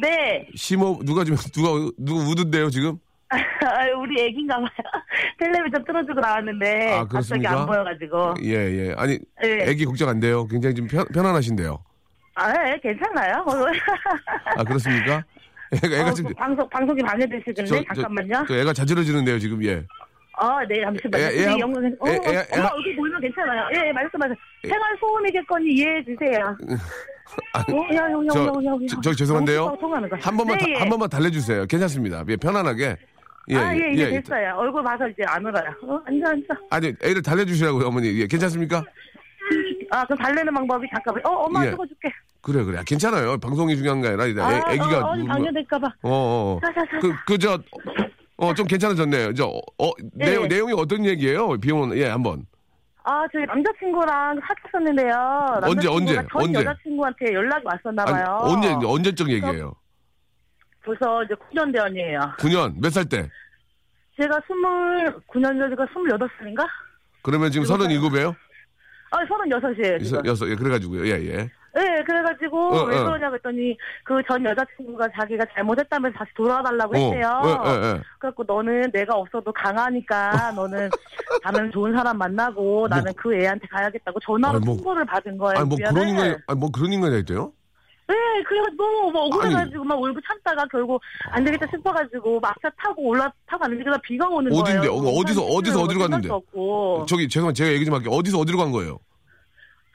네. 0.00 0.46
시모, 0.54 1.00
누가 1.04 1.24
지금, 1.24 1.36
누가, 1.52 1.90
누구 1.98 2.20
우는데요, 2.30 2.70
지금? 2.70 2.98
우리 3.98 4.22
애기인가 4.22 4.56
봐요. 4.58 4.68
텔레비전 5.40 5.84
틀어주고 5.84 6.20
나왔는데 6.20 6.92
아, 6.92 7.04
갑자기? 7.06 7.44
안 7.46 7.66
보여가지고. 7.66 8.34
예, 8.42 8.50
예. 8.52 8.94
아니, 8.96 9.18
예. 9.42 9.64
애기 9.68 9.84
걱정 9.84 10.08
안 10.08 10.20
돼요. 10.20 10.46
굉장히 10.46 10.76
좀 10.76 10.86
편, 10.86 11.04
편안하신데요. 11.12 11.82
아, 12.36 12.68
예, 12.68 12.78
괜찮아요. 12.80 13.44
아, 14.56 14.62
그렇습니까? 14.62 15.24
애가, 15.72 15.96
애가 15.96 16.10
어, 16.10 16.14
지금. 16.14 16.32
방송 16.34 16.68
방송이 16.68 17.02
방해되시는데 17.02 17.84
잠깐만요. 17.94 18.44
저 18.46 18.54
애가 18.56 18.72
자지러지는데요, 18.74 19.40
지금, 19.40 19.64
예. 19.64 19.82
어, 20.38 20.64
네, 20.68 20.82
잠시만요. 20.82 21.26
우리 21.28 21.44
한- 21.44 21.58
영어, 21.60 21.78
어, 21.78 22.08
애- 22.08 22.12
애- 22.12 22.36
애- 22.38 22.46
엄마 22.58 22.68
얼굴 22.68 22.96
보이면 22.96 23.20
괜찮아요. 23.20 23.68
예, 23.74 23.88
예, 23.88 23.92
말씀하세요. 23.92 24.36
생활 24.68 24.96
소음이겠거니 25.00 25.72
이해해 25.72 26.04
주세요. 26.04 26.56
아, 27.54 27.60
어, 27.60 27.64
저. 28.32 28.52
저, 28.88 29.00
저 29.00 29.14
죄송한데요. 29.14 29.66
한 30.20 30.36
번만, 30.36 30.58
네, 30.58 30.64
다- 30.64 30.70
예. 30.70 30.74
한 30.74 30.88
번만 30.90 31.08
달래주세요. 31.08 31.66
괜찮습니다. 31.66 32.22
예, 32.28 32.36
편안하게. 32.36 32.96
예, 33.48 33.56
아, 33.56 33.74
예, 33.76 33.92
이제 33.92 34.10
됐어요. 34.10 34.54
얼굴 34.56 34.82
봐서 34.82 35.08
이제 35.08 35.22
안 35.26 35.44
울어요. 35.46 35.70
어, 35.84 36.00
앉아, 36.06 36.30
앉아. 36.30 36.46
아니, 36.70 36.92
애를 37.02 37.22
달래주시라고요, 37.22 37.86
어머니. 37.86 38.20
예, 38.20 38.26
괜찮습니까? 38.26 38.84
아, 39.90 40.04
그럼 40.04 40.18
달래는 40.18 40.52
방법이 40.52 40.86
잠깐만. 40.92 41.24
어, 41.24 41.30
엄마 41.44 41.64
예. 41.64 41.70
찍어줄게. 41.70 42.10
그래, 42.42 42.62
그래. 42.64 42.80
괜찮아요. 42.86 43.38
방송이 43.38 43.76
중요한 43.76 44.02
게 44.02 44.08
아니라, 44.08 44.26
애, 44.52 44.60
아, 44.64 44.70
애기가. 44.72 44.98
어, 44.98 45.10
어, 45.12 45.16
누- 45.16 45.26
방해될까봐. 45.26 45.86
어, 46.02 46.10
어. 46.10 46.56
어. 46.56 46.60
그, 47.00 47.12
그, 47.26 47.38
저, 47.38 47.58
어, 48.38 48.52
좀 48.54 48.66
괜찮아졌네요. 48.66 49.32
저, 49.34 49.46
어, 49.78 49.90
내용, 50.12 50.42
네. 50.48 50.56
내용이 50.56 50.72
어떤 50.76 51.04
얘기예요? 51.06 51.56
비 51.58 51.72
오는, 51.72 51.96
예, 51.96 52.08
한번. 52.08 52.46
아, 53.04 53.24
저희 53.32 53.44
남자친구랑 53.46 54.40
사귀었었는데요. 54.46 55.14
언제, 55.62 55.88
남자친구가 55.88 55.94
언제, 55.96 56.14
전 56.14 56.26
언제? 56.42 56.58
여자친구한테 56.60 57.32
연락이 57.32 57.64
왔었나 57.64 58.02
아니, 58.02 58.12
봐요. 58.12 58.38
언제, 58.42 58.68
언제적 58.86 59.30
얘기예요? 59.30 59.74
벌써 60.84 61.22
이제 61.24 61.34
9년 61.34 61.72
대원이에요. 61.72 62.20
9년, 62.38 62.74
몇 62.80 62.90
살 62.90 63.04
때? 63.06 63.28
제가 64.20 64.38
29년 64.40 65.58
전이가 65.58 65.86
28살인가? 65.86 66.66
그러면 67.22 67.50
지금 67.50 67.64
일곱 67.64 67.78
살. 67.78 68.24
37이에요? 68.24 68.34
아, 69.12 69.18
36이에요. 69.24 70.04
지금. 70.04 70.26
여섯, 70.26 70.48
예, 70.48 70.54
그래가지고요. 70.56 71.06
예, 71.06 71.10
예. 71.26 71.50
네, 71.76 72.02
그래가지고 72.04 72.58
어, 72.74 72.84
왜 72.84 72.98
어. 72.98 73.04
그러냐 73.04 73.28
그랬더니 73.30 73.76
그 74.02 74.16
전 74.26 74.42
여자친구가 74.44 75.08
자기가 75.14 75.44
잘못했다면서 75.54 76.18
다시 76.18 76.30
돌아달라고 76.34 76.96
했대요. 76.96 77.42
예, 77.44 77.50
예, 77.70 77.74
예. 77.94 78.00
그래갖고 78.18 78.44
너는 78.46 78.90
내가 78.92 79.14
없어도 79.16 79.52
강하니까 79.52 80.30
너는 80.56 80.88
다른 81.42 81.70
좋은 81.70 81.92
사람 81.94 82.16
만나고 82.18 82.88
나는 82.88 83.12
그 83.14 83.34
애한테 83.34 83.66
가야겠다고 83.68 84.18
전화로 84.20 84.56
아니, 84.56 84.64
뭐- 84.66 84.74
통보를 84.76 85.04
받은 85.04 85.36
거예요. 85.36 85.58
아니, 85.58 85.68
뭐 85.68 85.76
미안해. 85.76 85.94
그런 85.94 86.08
인간이, 86.08 86.34
아니, 86.46 86.58
뭐 86.58 86.70
그런 86.70 86.92
인간이 86.92 87.18
있대요? 87.20 87.52
네, 88.08 88.14
그래가지고 88.46 88.82
너무 88.82 89.10
막 89.12 89.20
억울해가지고 89.24 89.84
막 89.84 90.00
울고 90.00 90.20
참다가 90.28 90.64
결국 90.70 91.02
안 91.30 91.44
되겠다 91.44 91.66
싶어가지고 91.74 92.40
막차 92.40 92.70
타고 92.80 93.02
올라 93.08 93.30
타고 93.46 93.62
갔는데 93.62 93.84
그다 93.84 93.98
비가 94.02 94.26
오는 94.28 94.50
어딘데? 94.52 94.78
거예요. 94.88 94.92
어, 94.92 95.20
어디서, 95.20 95.42
어디서 95.44 95.82
어디로 95.82 96.00
갔는데? 96.00 96.28
저기, 97.08 97.28
죄송한 97.28 97.52
제가 97.54 97.70
얘기 97.72 97.84
좀 97.84 97.94
할게요. 97.94 98.12
어디서 98.12 98.38
어디로 98.38 98.58
간 98.58 98.70
거예요? 98.72 98.98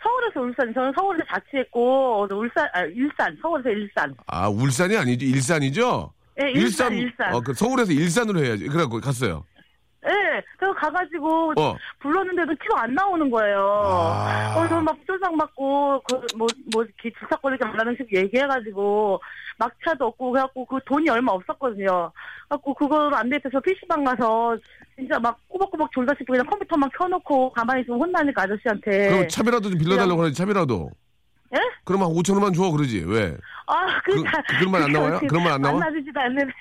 서울에서 0.01 0.41
울산, 0.41 0.73
저는 0.73 0.91
서울에서 0.95 1.23
자취했고 1.29 2.27
울산, 2.31 2.67
아 2.73 2.81
일산, 2.83 3.37
서울에서 3.41 3.69
일산. 3.69 4.15
아, 4.27 4.47
울산이 4.49 4.97
아니죠? 4.97 5.25
일산이죠? 5.25 6.13
예, 6.41 6.51
일산, 6.51 6.93
일산. 6.93 7.33
어, 7.33 7.41
그 7.41 7.53
서울에서 7.53 7.91
일산으로 7.91 8.43
해야지. 8.43 8.67
그래갖고 8.67 8.99
갔어요. 8.99 9.43
예, 10.07 10.41
그래서 10.57 10.73
가가지고 10.79 11.53
어. 11.59 11.75
불렀는데도 11.99 12.53
키가 12.55 12.83
안 12.83 12.93
나오는 12.95 13.29
거예요. 13.29 13.59
아. 13.85 14.55
어, 14.57 14.67
저막 14.67 14.97
쫄상 15.05 15.35
맞고 15.37 16.01
그뭐뭐 16.09 16.83
이렇게 16.83 17.11
질척거리지 17.19 17.63
말라는 17.63 17.95
식 17.97 18.11
얘기해가지고 18.11 19.21
막차도 19.59 20.07
없고 20.07 20.31
그래갖고 20.31 20.65
그 20.65 20.79
돈이 20.85 21.07
얼마 21.09 21.33
없었거든요. 21.33 22.11
그래갖고 22.47 22.73
그걸 22.73 23.13
안 23.13 23.29
돼서 23.29 23.59
PC방 23.59 24.03
가서 24.03 24.57
진짜 24.95 25.19
막 25.19 25.37
꼬박꼬박 25.47 25.91
졸다시피 25.91 26.25
그냥 26.25 26.47
컴퓨터만 26.47 26.89
켜놓고 26.97 27.51
가만히 27.51 27.81
있으면 27.81 27.99
혼나니까 27.99 28.41
아저씨한테. 28.41 29.09
그럼 29.09 29.27
차비라도 29.27 29.69
좀 29.69 29.77
빌려달라고 29.77 30.17
그러지, 30.17 30.33
차비라도. 30.35 30.89
예? 31.53 31.59
그럼 31.83 32.03
한 32.03 32.09
5천 32.09 32.33
원만 32.33 32.53
줘, 32.53 32.71
그러지. 32.71 33.03
왜? 33.05 33.35
아, 33.67 34.01
그, 34.05 34.15
그- 34.15 34.23
그런 34.57 34.71
말 34.71 34.83
안 34.83 34.91
나와요? 34.91 35.19
그런 35.27 35.43
말 35.43 35.53
안 35.53 35.61
나와? 35.61 35.77
만나지도 35.79 36.19
않는데. 36.19 36.53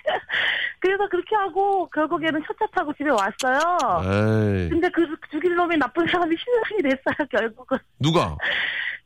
그래서 0.80 1.08
그렇게 1.08 1.36
하고, 1.36 1.88
결국에는 1.90 2.40
첫차 2.46 2.66
타고 2.74 2.92
집에 2.94 3.10
왔어요. 3.10 3.58
에이. 4.02 4.68
근데 4.70 4.88
그 4.88 5.06
죽일 5.30 5.54
놈이 5.54 5.76
나쁜 5.76 6.06
사람이 6.06 6.34
신랑이 6.36 6.82
됐어요, 6.96 7.28
결국은. 7.30 7.78
누가? 7.98 8.36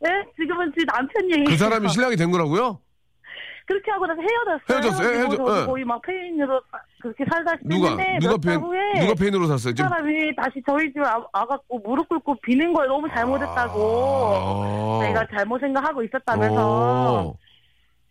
예? 0.06 0.08
지금은 0.40 0.72
제 0.78 0.84
남편 0.86 1.30
얘기. 1.30 1.44
그 1.44 1.56
사람이 1.56 1.88
신랑이 1.88 2.16
된 2.16 2.30
거라고요? 2.30 2.78
그렇게 3.66 3.90
하고 3.92 4.06
나서 4.06 4.20
헤어졌어요. 4.20 4.92
헤어졌어요? 5.08 5.28
저도 5.30 5.60
예. 5.62 5.64
거의 5.66 5.84
막 5.84 6.02
폐인으로 6.02 6.60
그렇게 7.00 7.24
살다 7.32 7.56
누가? 7.64 7.88
했는데 7.96 8.18
누가 8.20 8.36
폐인, 8.36 8.60
누가 9.00 9.14
폐인으로 9.18 9.46
살았어요? 9.46 9.72
그. 9.74 9.82
사람이 9.82 10.36
다시 10.36 10.62
저희 10.66 10.92
집에 10.92 11.00
와- 11.00 11.26
와갖고 11.32 11.78
무릎 11.78 12.06
꿇고 12.10 12.36
비는 12.42 12.74
거예요. 12.74 12.88
너무 12.90 13.08
잘못했다고. 13.08 13.80
아. 14.36 15.04
자기가 15.04 15.26
잘못 15.34 15.58
생각하고 15.60 16.02
있었다면서. 16.04 17.34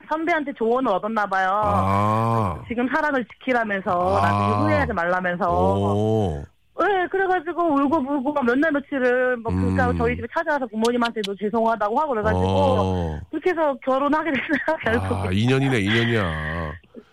어. 0.04 0.08
선배한테 0.10 0.54
조언을 0.54 0.92
얻었나 0.92 1.26
봐요. 1.26 1.50
아. 1.64 2.62
지금 2.68 2.88
사랑을 2.94 3.26
지키라면서 3.26 4.18
아. 4.18 4.22
나중에 4.22 4.64
후회하지 4.64 4.94
말라면서. 4.94 5.46
오. 5.50 6.44
네, 6.80 7.08
그래가지고 7.12 7.62
울고 7.76 8.04
불고 8.04 8.34
막 8.34 8.44
몇 8.46 8.56
날 8.58 8.72
며칠을 8.72 9.38
뭐 9.38 9.54
그러니까 9.54 9.92
음. 9.92 9.98
저희 9.98 10.16
집에 10.16 10.28
찾아와서 10.36 10.66
부모님한테도 10.68 11.36
죄송하다고 11.36 12.00
하고 12.00 12.10
그래가지고 12.14 12.42
어. 12.48 13.20
그렇게 13.30 13.52
해서 13.52 13.76
결혼하게 13.86 14.32
됐어요 14.32 14.78
결국. 14.84 15.18
아, 15.28 15.30
인연이네, 15.32 15.80
인연이야. 15.80 16.24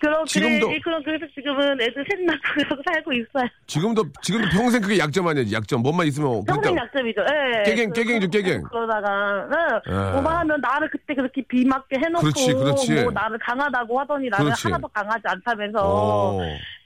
그럼 0.01 0.25
지금도- 0.25 0.67
그래, 0.67 0.81
그럼 0.83 1.03
그래서 1.05 1.27
지금은 1.35 1.81
애들 1.81 2.05
셋 2.11 2.21
낳고 2.23 2.41
그러고 2.55 2.83
살고 2.87 3.13
있어요. 3.13 3.49
지금도, 3.67 4.05
지금도 4.23 4.49
평생 4.51 4.81
그게 4.81 4.99
약점 4.99 5.27
아니야, 5.29 5.45
약점. 5.53 5.83
뭐만 5.83 6.07
있으면. 6.07 6.43
평생 6.47 6.75
그러니까 6.75 6.85
약점이죠. 6.87 7.21
예. 7.23 7.63
깨갱, 7.65 7.91
그- 7.91 7.95
깨갱이죠, 8.03 8.31
깨갱. 8.31 8.63
그러다가, 8.63 9.47
네. 9.51 9.93
예. 9.93 10.11
뭐만 10.13 10.37
하면 10.39 10.61
나를 10.61 10.89
그때 10.91 11.15
그렇게 11.15 11.43
비 11.47 11.65
맞게 11.67 11.97
해놓고, 11.99 12.21
그렇지, 12.23 12.53
그렇지. 12.55 12.95
뭐 13.03 13.13
나를 13.13 13.39
강하다고 13.39 14.01
하더니 14.01 14.29
나는 14.31 14.47
그렇지. 14.47 14.63
하나도 14.69 14.89
강하지 14.89 15.23
않다면서, 15.27 15.79
어. 15.83 16.41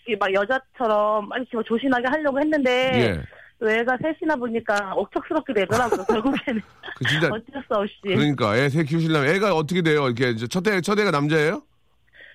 이막 0.08 0.32
여자처럼 0.34 1.28
막 1.28 1.36
이렇게 1.36 1.50
뭐 1.56 1.62
조신하게 1.62 2.08
하려고 2.08 2.38
했는데, 2.40 2.70
예. 2.94 3.20
또 3.60 3.70
애가 3.70 3.96
셋이나 4.02 4.34
보니까 4.36 4.92
억척스럽게 4.96 5.54
되더라고요, 5.54 6.04
결국에는. 6.10 6.60
그 6.96 7.04
진짜. 7.08 7.28
어쩔 7.28 7.62
수 7.66 7.74
없이. 7.74 7.94
그러니까 8.02 8.56
애새 8.56 8.82
키우시려면 8.82 9.28
애가 9.36 9.54
어떻게 9.54 9.80
돼요? 9.82 10.06
이렇게 10.06 10.34
첫 10.48 10.66
애, 10.66 10.80
첫 10.80 10.98
애가 10.98 11.12
남자예요? 11.12 11.62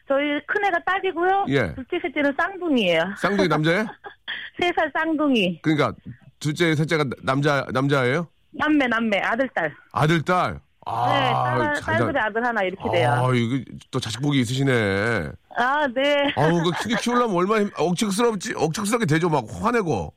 저희 0.10 0.42
큰애가 0.48 0.80
딸이고요. 0.86 1.46
예. 1.50 1.74
둘째, 1.76 2.00
셋째는 2.02 2.34
쌍둥이에요. 2.38 3.14
쌍둥이 3.18 3.48
남자예요? 3.48 3.86
세 4.60 4.72
살 4.76 4.92
쌍둥이. 4.94 5.62
그러니까 5.62 5.94
둘째, 6.40 6.76
셋째가 6.76 7.06
남자 7.24 7.66
남자예요? 7.72 8.28
남매, 8.52 8.88
남매, 8.88 9.20
아들, 9.20 9.48
딸. 9.56 9.72
아들, 9.94 10.22
딸. 10.24 10.54
네, 10.54 10.60
아, 10.86 11.58
딸, 11.60 11.76
잘 11.76 11.98
딸들의 12.00 12.22
아들 12.24 12.44
하나 12.44 12.64
이렇게 12.64 12.90
돼요. 12.92 13.12
아, 13.12 13.32
이거 13.36 13.64
또 13.92 14.00
자식 14.00 14.20
복이 14.22 14.40
있으시네. 14.40 15.30
아, 15.56 15.88
네. 15.94 16.34
아우, 16.36 16.64
그 16.64 16.72
크게 16.72 16.96
키우려면 17.00 17.36
얼마나 17.36 17.62
힘- 17.62 17.70
억척스럽지, 17.78 18.54
억척스럽게 18.58 19.06
되죠. 19.06 19.30
막 19.30 19.46
화내고. 19.62 20.12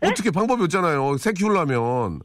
네? 0.00 0.08
어떻게 0.08 0.30
방법이 0.32 0.64
없잖아요. 0.64 1.16
새 1.18 1.32
키우려면. 1.32 2.20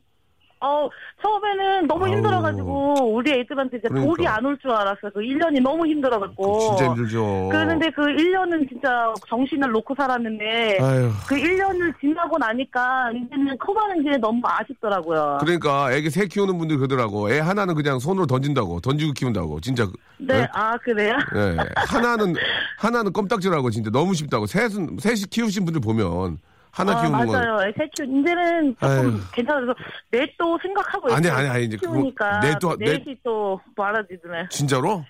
어, 0.62 0.90
처음에는 1.26 1.88
너무 1.88 2.06
아우. 2.06 2.14
힘들어가지고, 2.14 3.14
우리 3.16 3.32
애들한테 3.32 3.78
이제 3.78 3.88
그러니까. 3.88 4.08
돌이 4.10 4.28
안 4.28 4.46
올 4.46 4.58
줄 4.60 4.72
알았어요. 4.72 5.12
그 5.14 5.20
1년이 5.22 5.62
너무 5.62 5.88
힘들어갖고. 5.88 6.60
진짜 6.60 6.86
힘들죠. 6.86 7.50
그런데 7.52 7.90
그 7.92 8.02
1년은 8.02 8.70
진짜 8.70 9.12
정신을 9.28 9.72
놓고 9.72 9.96
살았는데, 9.96 10.78
아유. 10.82 11.10
그 11.28 11.36
1년을 11.36 11.94
지나고 12.00 12.38
나니까, 12.38 13.12
이제는 13.12 13.58
커가는 13.58 14.04
게 14.04 14.18
너무 14.18 14.40
아쉽더라고요. 14.44 15.40
그러니까 15.42 15.92
애기 15.92 16.10
새 16.10 16.28
키우는 16.28 16.58
분들 16.58 16.78
그러더라고. 16.78 17.32
애 17.32 17.40
하나는 17.40 17.74
그냥 17.76 17.98
손으로 18.00 18.28
던진다고. 18.28 18.80
던지고 18.82 19.14
키운다고. 19.14 19.62
진짜. 19.62 19.86
네, 20.18 20.42
네? 20.42 20.48
아, 20.54 20.78
그래요? 20.78 21.18
예. 21.36 21.58
하나는 21.76 22.36
하나는 22.78 23.12
껌딱지라고 23.12 23.70
진짜 23.72 23.90
너무 23.90 24.14
쉽다고. 24.14 24.46
셋은 24.46 24.98
셋이 25.00 25.22
키우신 25.30 25.66
분들 25.66 25.82
보면 25.82 26.38
하나 26.76 26.92
아, 26.92 27.02
키우는 27.02 27.26
건 27.26 27.28
맞아요. 27.32 27.72
새 27.78 27.88
키우, 27.96 28.06
이제는 28.06 28.76
조금. 28.82 29.24
괜찮아서, 29.32 29.74
넷도 30.12 30.60
생각하고 30.62 31.14
아니, 31.14 31.26
있어요. 31.26 31.38
아니, 31.40 31.48
아니, 31.48 31.66
이제 31.66 31.78
그거 31.78 31.94
키우니까. 31.94 32.42
넷도- 32.42 32.78
넷- 32.78 32.98
넷이 33.00 33.18
또 33.24 33.60
말아지네. 33.78 34.50
진짜로 34.50 35.06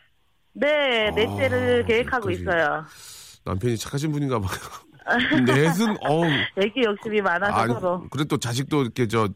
네, 0.53 1.09
넷째를 1.15 1.81
아, 1.83 1.85
계획하고 1.87 2.27
그지. 2.27 2.41
있어요. 2.43 2.85
남편이 3.45 3.77
착하신 3.77 4.11
분인가 4.11 4.39
봐. 4.39 4.47
넷은 5.47 5.97
어우 6.01 6.25
애기 6.57 6.83
욕심이 6.83 7.19
많아서 7.21 7.53
아니 7.53 7.73
서로. 7.73 8.07
그래 8.09 8.23
또 8.25 8.37
자식도 8.37 8.81
이렇게 8.83 9.07
저 9.07 9.27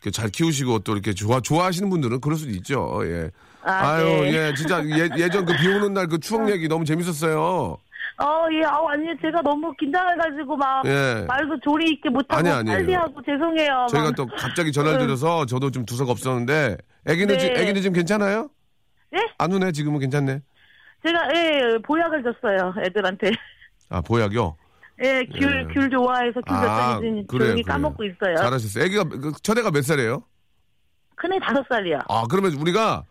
이렇게 0.00 0.10
잘 0.12 0.28
키우시고 0.28 0.80
또 0.80 0.92
이렇게 0.92 1.12
좋아 1.12 1.40
좋아하시는 1.40 1.88
분들은 1.90 2.20
그럴 2.20 2.36
수도 2.36 2.50
있죠. 2.52 3.00
예. 3.04 3.30
아, 3.62 3.72
아유 3.94 4.04
네. 4.04 4.32
예 4.50 4.54
진짜 4.54 4.82
예, 4.84 5.08
예전 5.18 5.44
그 5.44 5.52
비 5.56 5.68
오는 5.68 5.92
날 5.94 6.06
그 6.08 6.18
추억 6.18 6.50
얘기 6.50 6.66
너무 6.68 6.84
재밌었어요. 6.84 7.78
어, 8.16 8.46
예, 8.52 8.64
아우, 8.64 8.86
아니, 8.88 9.06
제가 9.20 9.42
너무 9.42 9.74
긴장해가지고 9.76 10.56
막, 10.56 10.84
예. 10.86 11.24
말도 11.26 11.58
조리 11.64 11.90
있게 11.94 12.08
못하고, 12.10 12.38
아니, 12.38 12.48
아니에요. 12.48 12.76
빨리 12.78 12.94
하고, 12.94 13.20
죄송해요. 13.22 13.86
저희가 13.90 14.08
막. 14.10 14.14
또 14.16 14.26
갑자기 14.26 14.70
전화를 14.70 15.00
드려서 15.00 15.46
저도 15.46 15.70
좀 15.72 15.84
두서가 15.84 16.12
없었는데 16.12 16.76
애기는 17.06 17.34
네. 17.34 17.38
지, 17.38 17.46
애기는 17.48 17.74
지금 17.82 17.92
괜찮아요? 17.92 18.50
예? 19.16 19.18
안 19.38 19.52
우네 19.52 19.72
지금은 19.72 19.98
괜찮네. 19.98 20.40
제가, 21.04 21.28
예, 21.34 21.78
보약을 21.84 22.22
줬어요, 22.22 22.74
애들한테. 22.86 23.32
아 23.90 24.00
보약이요. 24.00 24.56
예, 25.02 25.24
귤, 25.26 25.68
예. 25.68 25.74
귤 25.74 25.90
좋아해서 25.90 26.40
귤 26.46 26.54
아, 26.54 26.98
지금 27.00 27.26
그래요, 27.26 27.48
조용히. 27.48 27.62
까먹고 27.64 28.04
있어요. 28.04 28.36
잘하셨어요. 28.36 28.84
애기가 28.84 29.04
그 29.04 29.32
첫애가 29.42 29.72
몇 29.72 29.82
살이에요? 29.82 30.22
큰애 31.16 31.38
다섯 31.40 31.64
살이요. 31.68 31.98
아 32.08 32.24
그러면 32.30 32.52
우리가 32.54 33.02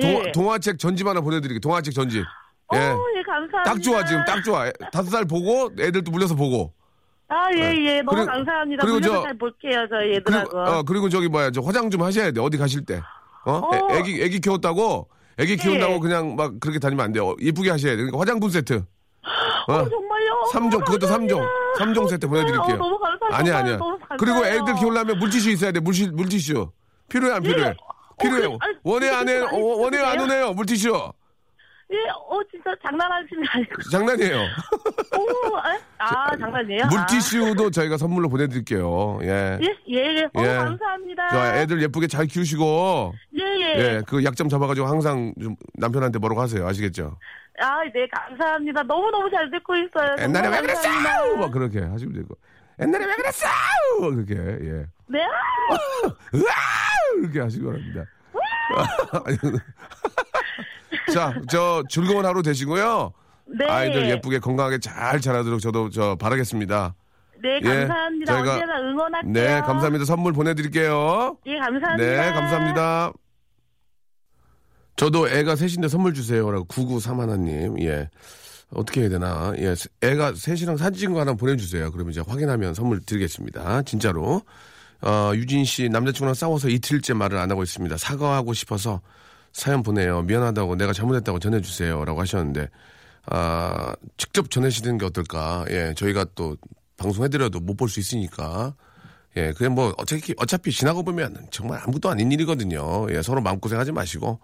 동화, 0.00 0.24
예. 0.26 0.32
동화책 0.32 0.78
전집 0.78 1.06
하나 1.06 1.20
보내드릴게요. 1.22 1.60
동화책 1.60 1.94
전집. 1.94 2.24
어, 2.68 2.76
예. 2.76 2.78
예, 2.80 3.22
감사합니다. 3.22 3.62
딱 3.64 3.82
좋아 3.82 4.04
지금 4.04 4.24
딱 4.24 4.42
좋아. 4.42 4.70
다섯 4.92 5.10
살 5.10 5.24
보고 5.24 5.70
애들도 5.78 6.10
물려서 6.10 6.34
보고. 6.34 6.72
아, 7.28 7.46
예, 7.56 7.74
예, 7.76 8.02
너무 8.02 8.16
그리고- 8.16 8.26
감사합니다. 8.26 8.82
그리고 8.84 8.98
그리고 9.00 9.14
저- 9.14 9.22
잘 9.22 9.38
볼게요, 9.38 9.86
그리고 9.90 10.14
애들하고. 10.16 10.58
어 10.58 10.82
그리고 10.82 11.08
저기 11.08 11.28
뭐야 11.28 11.50
저 11.50 11.60
화장 11.60 11.90
좀 11.90 12.02
하셔야 12.02 12.30
돼 12.30 12.40
어디 12.40 12.56
가실 12.58 12.84
때. 12.84 13.00
어? 13.46 13.52
어. 13.52 13.70
애, 13.74 13.98
애기 13.98 14.22
애기 14.22 14.40
키웠다고 14.40 15.08
애기 15.38 15.56
키운다고 15.56 15.94
예. 15.94 15.98
그냥 15.98 16.36
막 16.36 16.52
그렇게 16.60 16.78
다니면 16.78 17.04
안 17.04 17.12
돼요. 17.12 17.34
이쁘게 17.40 17.70
하셔야 17.70 17.92
돼. 17.92 17.96
그러니까 17.96 18.18
화장품 18.20 18.50
세트. 18.50 18.84
어? 19.68 19.72
어, 19.72 19.88
정말요? 19.88 20.44
삼종 20.52 20.80
그것도 20.84 21.06
삼종 21.06 21.40
감사합니다. 21.40 21.78
삼종 21.78 22.08
세트 22.08 22.28
보내드릴게요. 22.28 22.74
어, 22.74 22.78
너무 22.78 22.98
감사합니다. 22.98 23.36
아니야 23.36 23.58
아니야. 23.58 23.76
너무 23.78 23.98
감사해요. 23.98 24.16
그리고 24.18 24.46
애들 24.46 24.74
키우려면 24.80 25.18
물티슈 25.18 25.50
있어야 25.50 25.72
돼. 25.72 25.80
물티 25.80 26.08
물티슈. 26.10 26.70
필요해 27.08 27.32
안 27.34 27.42
필요해? 27.42 27.68
예. 27.68 27.74
필요해. 28.22 28.44
어, 28.46 28.58
그- 28.58 28.66
아니, 28.66 28.76
원해 28.84 29.08
안 29.10 29.28
해? 29.28 29.38
많이 29.40 29.56
어, 29.56 29.60
원해 29.78 29.98
안 29.98 30.18
쓰세요? 30.18 30.22
오네요. 30.24 30.52
물티슈. 30.52 31.12
예, 31.92 31.96
어, 32.10 32.40
진짜 32.50 32.74
장난하시는 32.82 33.42
게 33.42 33.48
아니고. 33.50 33.82
장난이에요. 33.90 34.36
오, 34.38 35.56
아, 35.56 35.76
아, 35.98 36.36
장난이에요? 36.36 36.86
물티슈도 36.86 37.70
저희가 37.70 37.98
선물로 37.98 38.28
보내드릴게요. 38.30 39.18
예. 39.22 39.30
아. 39.30 39.58
예, 39.60 39.76
예, 39.88 40.16
예. 40.16 40.24
어, 40.24 40.42
예. 40.42 40.56
감사합니다. 40.56 41.28
저 41.30 41.56
애들 41.56 41.82
예쁘게 41.82 42.06
잘 42.06 42.26
키우시고 42.26 43.12
예, 43.38 43.44
예. 43.44 43.78
예, 43.78 44.02
그 44.06 44.24
약점 44.24 44.48
잡아가지고 44.48 44.86
항상 44.86 45.34
좀 45.40 45.56
남편한테 45.74 46.18
뭐라고 46.18 46.40
하세요. 46.40 46.66
아시겠죠? 46.66 47.18
아, 47.60 47.82
네, 47.92 48.06
감사합니다. 48.08 48.82
너무너무 48.82 49.30
잘 49.30 49.50
듣고 49.50 49.76
있어요. 49.76 50.16
옛날에 50.18 50.48
왜 50.48 50.60
그랬어? 50.62 50.88
막 51.36 51.50
그렇게 51.52 51.80
하시면 51.80 52.14
되고. 52.14 52.34
옛날에 52.80 53.04
왜 53.04 53.14
그랬어? 53.14 53.46
막 54.00 54.10
그렇게 54.10 54.34
예. 54.34 54.86
네, 55.06 55.22
아, 55.22 56.08
으아! 56.34 57.20
이렇게 57.22 57.40
하시기 57.40 57.64
바랍니다. 57.64 58.04
자, 61.12 61.34
저 61.50 61.82
즐거운 61.88 62.24
하루 62.24 62.42
되시고요. 62.42 63.12
네. 63.58 63.66
아이들 63.66 64.08
예쁘게 64.08 64.38
건강하게 64.38 64.78
잘 64.78 65.20
자라도록 65.20 65.60
저도 65.60 65.90
저 65.90 66.16
바라겠습니다. 66.16 66.94
네, 67.42 67.60
예, 67.62 67.68
감사합니다. 67.86 68.32
저희가- 68.32 68.52
언제나 68.54 68.80
응원할게요. 68.80 69.32
네, 69.32 69.60
감사합니다. 69.60 70.04
선물 70.06 70.32
보내드릴게요. 70.32 71.36
예, 71.46 71.58
감사합니다. 71.58 71.96
네, 71.96 72.32
감사합니다. 72.32 73.12
저도 74.96 75.28
애가 75.28 75.56
셋인데 75.56 75.88
선물 75.88 76.14
주세요라고 76.14 76.66
9931님. 76.66 77.82
예. 77.82 78.08
어떻게 78.72 79.02
해야 79.02 79.08
되나? 79.10 79.52
예. 79.58 79.74
애가 80.02 80.34
셋이랑 80.34 80.76
사진 80.76 81.00
찍은 81.00 81.14
거 81.14 81.20
하나 81.20 81.34
보내주세요. 81.34 81.90
그러면 81.92 82.12
이제 82.12 82.22
확인하면 82.26 82.74
선물 82.74 83.00
드리겠습니다. 83.00 83.82
진짜로. 83.82 84.42
어, 85.02 85.32
유진 85.34 85.64
씨, 85.64 85.88
남자친구랑 85.90 86.32
싸워서 86.34 86.68
이틀째 86.68 87.12
말을 87.12 87.36
안 87.38 87.50
하고 87.50 87.62
있습니다. 87.62 87.96
사과하고 87.98 88.54
싶어서 88.54 89.02
사연 89.54 89.82
보내요. 89.82 90.22
미안하다고 90.22 90.76
내가 90.76 90.92
잘못했다고 90.92 91.38
전해주세요. 91.38 92.04
라고 92.04 92.20
하셨는데, 92.20 92.68
아, 93.26 93.94
직접 94.18 94.50
전해주시는 94.50 94.98
게 94.98 95.06
어떨까? 95.06 95.64
예. 95.70 95.94
저희가 95.96 96.26
또 96.34 96.56
방송해드려도 96.98 97.60
못 97.60 97.76
볼 97.78 97.88
수 97.88 98.00
있으니까. 98.00 98.74
예, 99.36 99.52
그게 99.52 99.68
뭐 99.68 99.92
어차피 99.98 100.34
어차피 100.36 100.70
지나고 100.70 101.02
보면 101.02 101.48
정말 101.50 101.80
아무것도 101.82 102.08
아닌 102.10 102.30
일이거든요. 102.30 103.08
예, 103.10 103.22
서로 103.22 103.40
마음고생 103.40 103.80
하지 103.80 103.90
마시고 103.90 104.38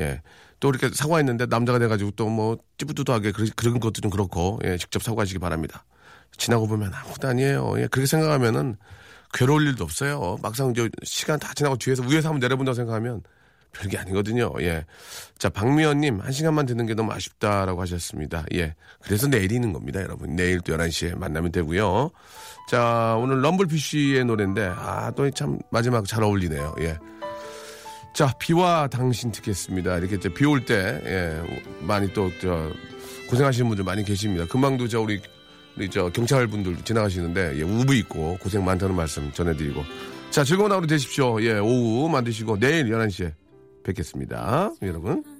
예, 0.00 0.20
또 0.60 0.68
이렇게 0.68 0.90
사과했는데 0.90 1.46
남자가 1.46 1.78
돼가지고 1.78 2.10
또 2.12 2.28
뭐 2.28 2.58
찌뿌두두하게 2.78 3.32
그런, 3.56 3.80
것도 3.80 4.00
좀 4.02 4.10
그렇고 4.10 4.58
예, 4.64 4.76
직접 4.76 5.02
사과하시기 5.02 5.38
바랍니다. 5.38 5.84
지나고 6.36 6.66
보면 6.66 6.92
아무것도 6.92 7.28
아니에요. 7.28 7.74
예, 7.78 7.86
그렇게 7.86 8.06
생각하면은 8.06 8.76
괴로울 9.32 9.66
일도 9.68 9.84
없어요. 9.84 10.36
막상 10.42 10.70
이제 10.72 10.90
시간 11.04 11.38
다 11.38 11.52
지나고 11.54 11.76
뒤에서 11.76 12.02
위에서 12.02 12.28
한번 12.28 12.40
내려본다고 12.40 12.74
생각하면 12.74 13.22
별게 13.74 13.98
아니거든요. 13.98 14.52
예. 14.60 14.84
자, 15.38 15.48
박미연님, 15.50 16.20
한 16.20 16.32
시간만 16.32 16.64
듣는 16.66 16.86
게 16.86 16.94
너무 16.94 17.12
아쉽다라고 17.12 17.80
하셨습니다. 17.82 18.44
예. 18.54 18.74
그래서 19.02 19.26
내일 19.28 19.52
있는 19.52 19.72
겁니다, 19.72 20.00
여러분. 20.00 20.36
내일 20.36 20.60
또 20.60 20.74
11시에 20.76 21.18
만나면 21.18 21.52
되고요. 21.52 22.10
자, 22.70 23.16
오늘 23.18 23.42
럼블피쉬의 23.44 24.24
노래인데, 24.24 24.72
아, 24.76 25.10
또 25.10 25.30
참 25.32 25.58
마지막 25.70 26.06
잘 26.06 26.22
어울리네요. 26.22 26.74
예. 26.80 26.96
자, 28.14 28.32
비와 28.38 28.86
당신 28.88 29.32
듣겠습니다. 29.32 29.98
이렇게 29.98 30.16
비 30.32 30.44
올 30.44 30.64
때, 30.64 31.00
예, 31.04 31.42
많이 31.80 32.12
또, 32.12 32.30
저, 32.40 32.70
고생하시는 33.28 33.66
분들 33.68 33.84
많이 33.84 34.04
계십니다. 34.04 34.46
금방도 34.48 34.86
저, 34.86 35.00
우리, 35.00 35.20
우리 35.76 35.90
저, 35.90 36.08
경찰 36.10 36.46
분들 36.46 36.76
지나가시는데, 36.84 37.58
예, 37.58 37.62
우부 37.62 37.92
있고 37.96 38.38
고생 38.40 38.64
많다는 38.64 38.94
말씀 38.94 39.32
전해드리고. 39.32 39.82
자, 40.30 40.44
즐거운 40.44 40.70
하루 40.70 40.86
되십시오. 40.86 41.42
예, 41.42 41.58
오후 41.58 42.08
만드시고, 42.08 42.60
내일 42.60 42.84
11시에 42.86 43.32
뵙겠습니다. 43.84 44.72
여러분. 44.82 45.33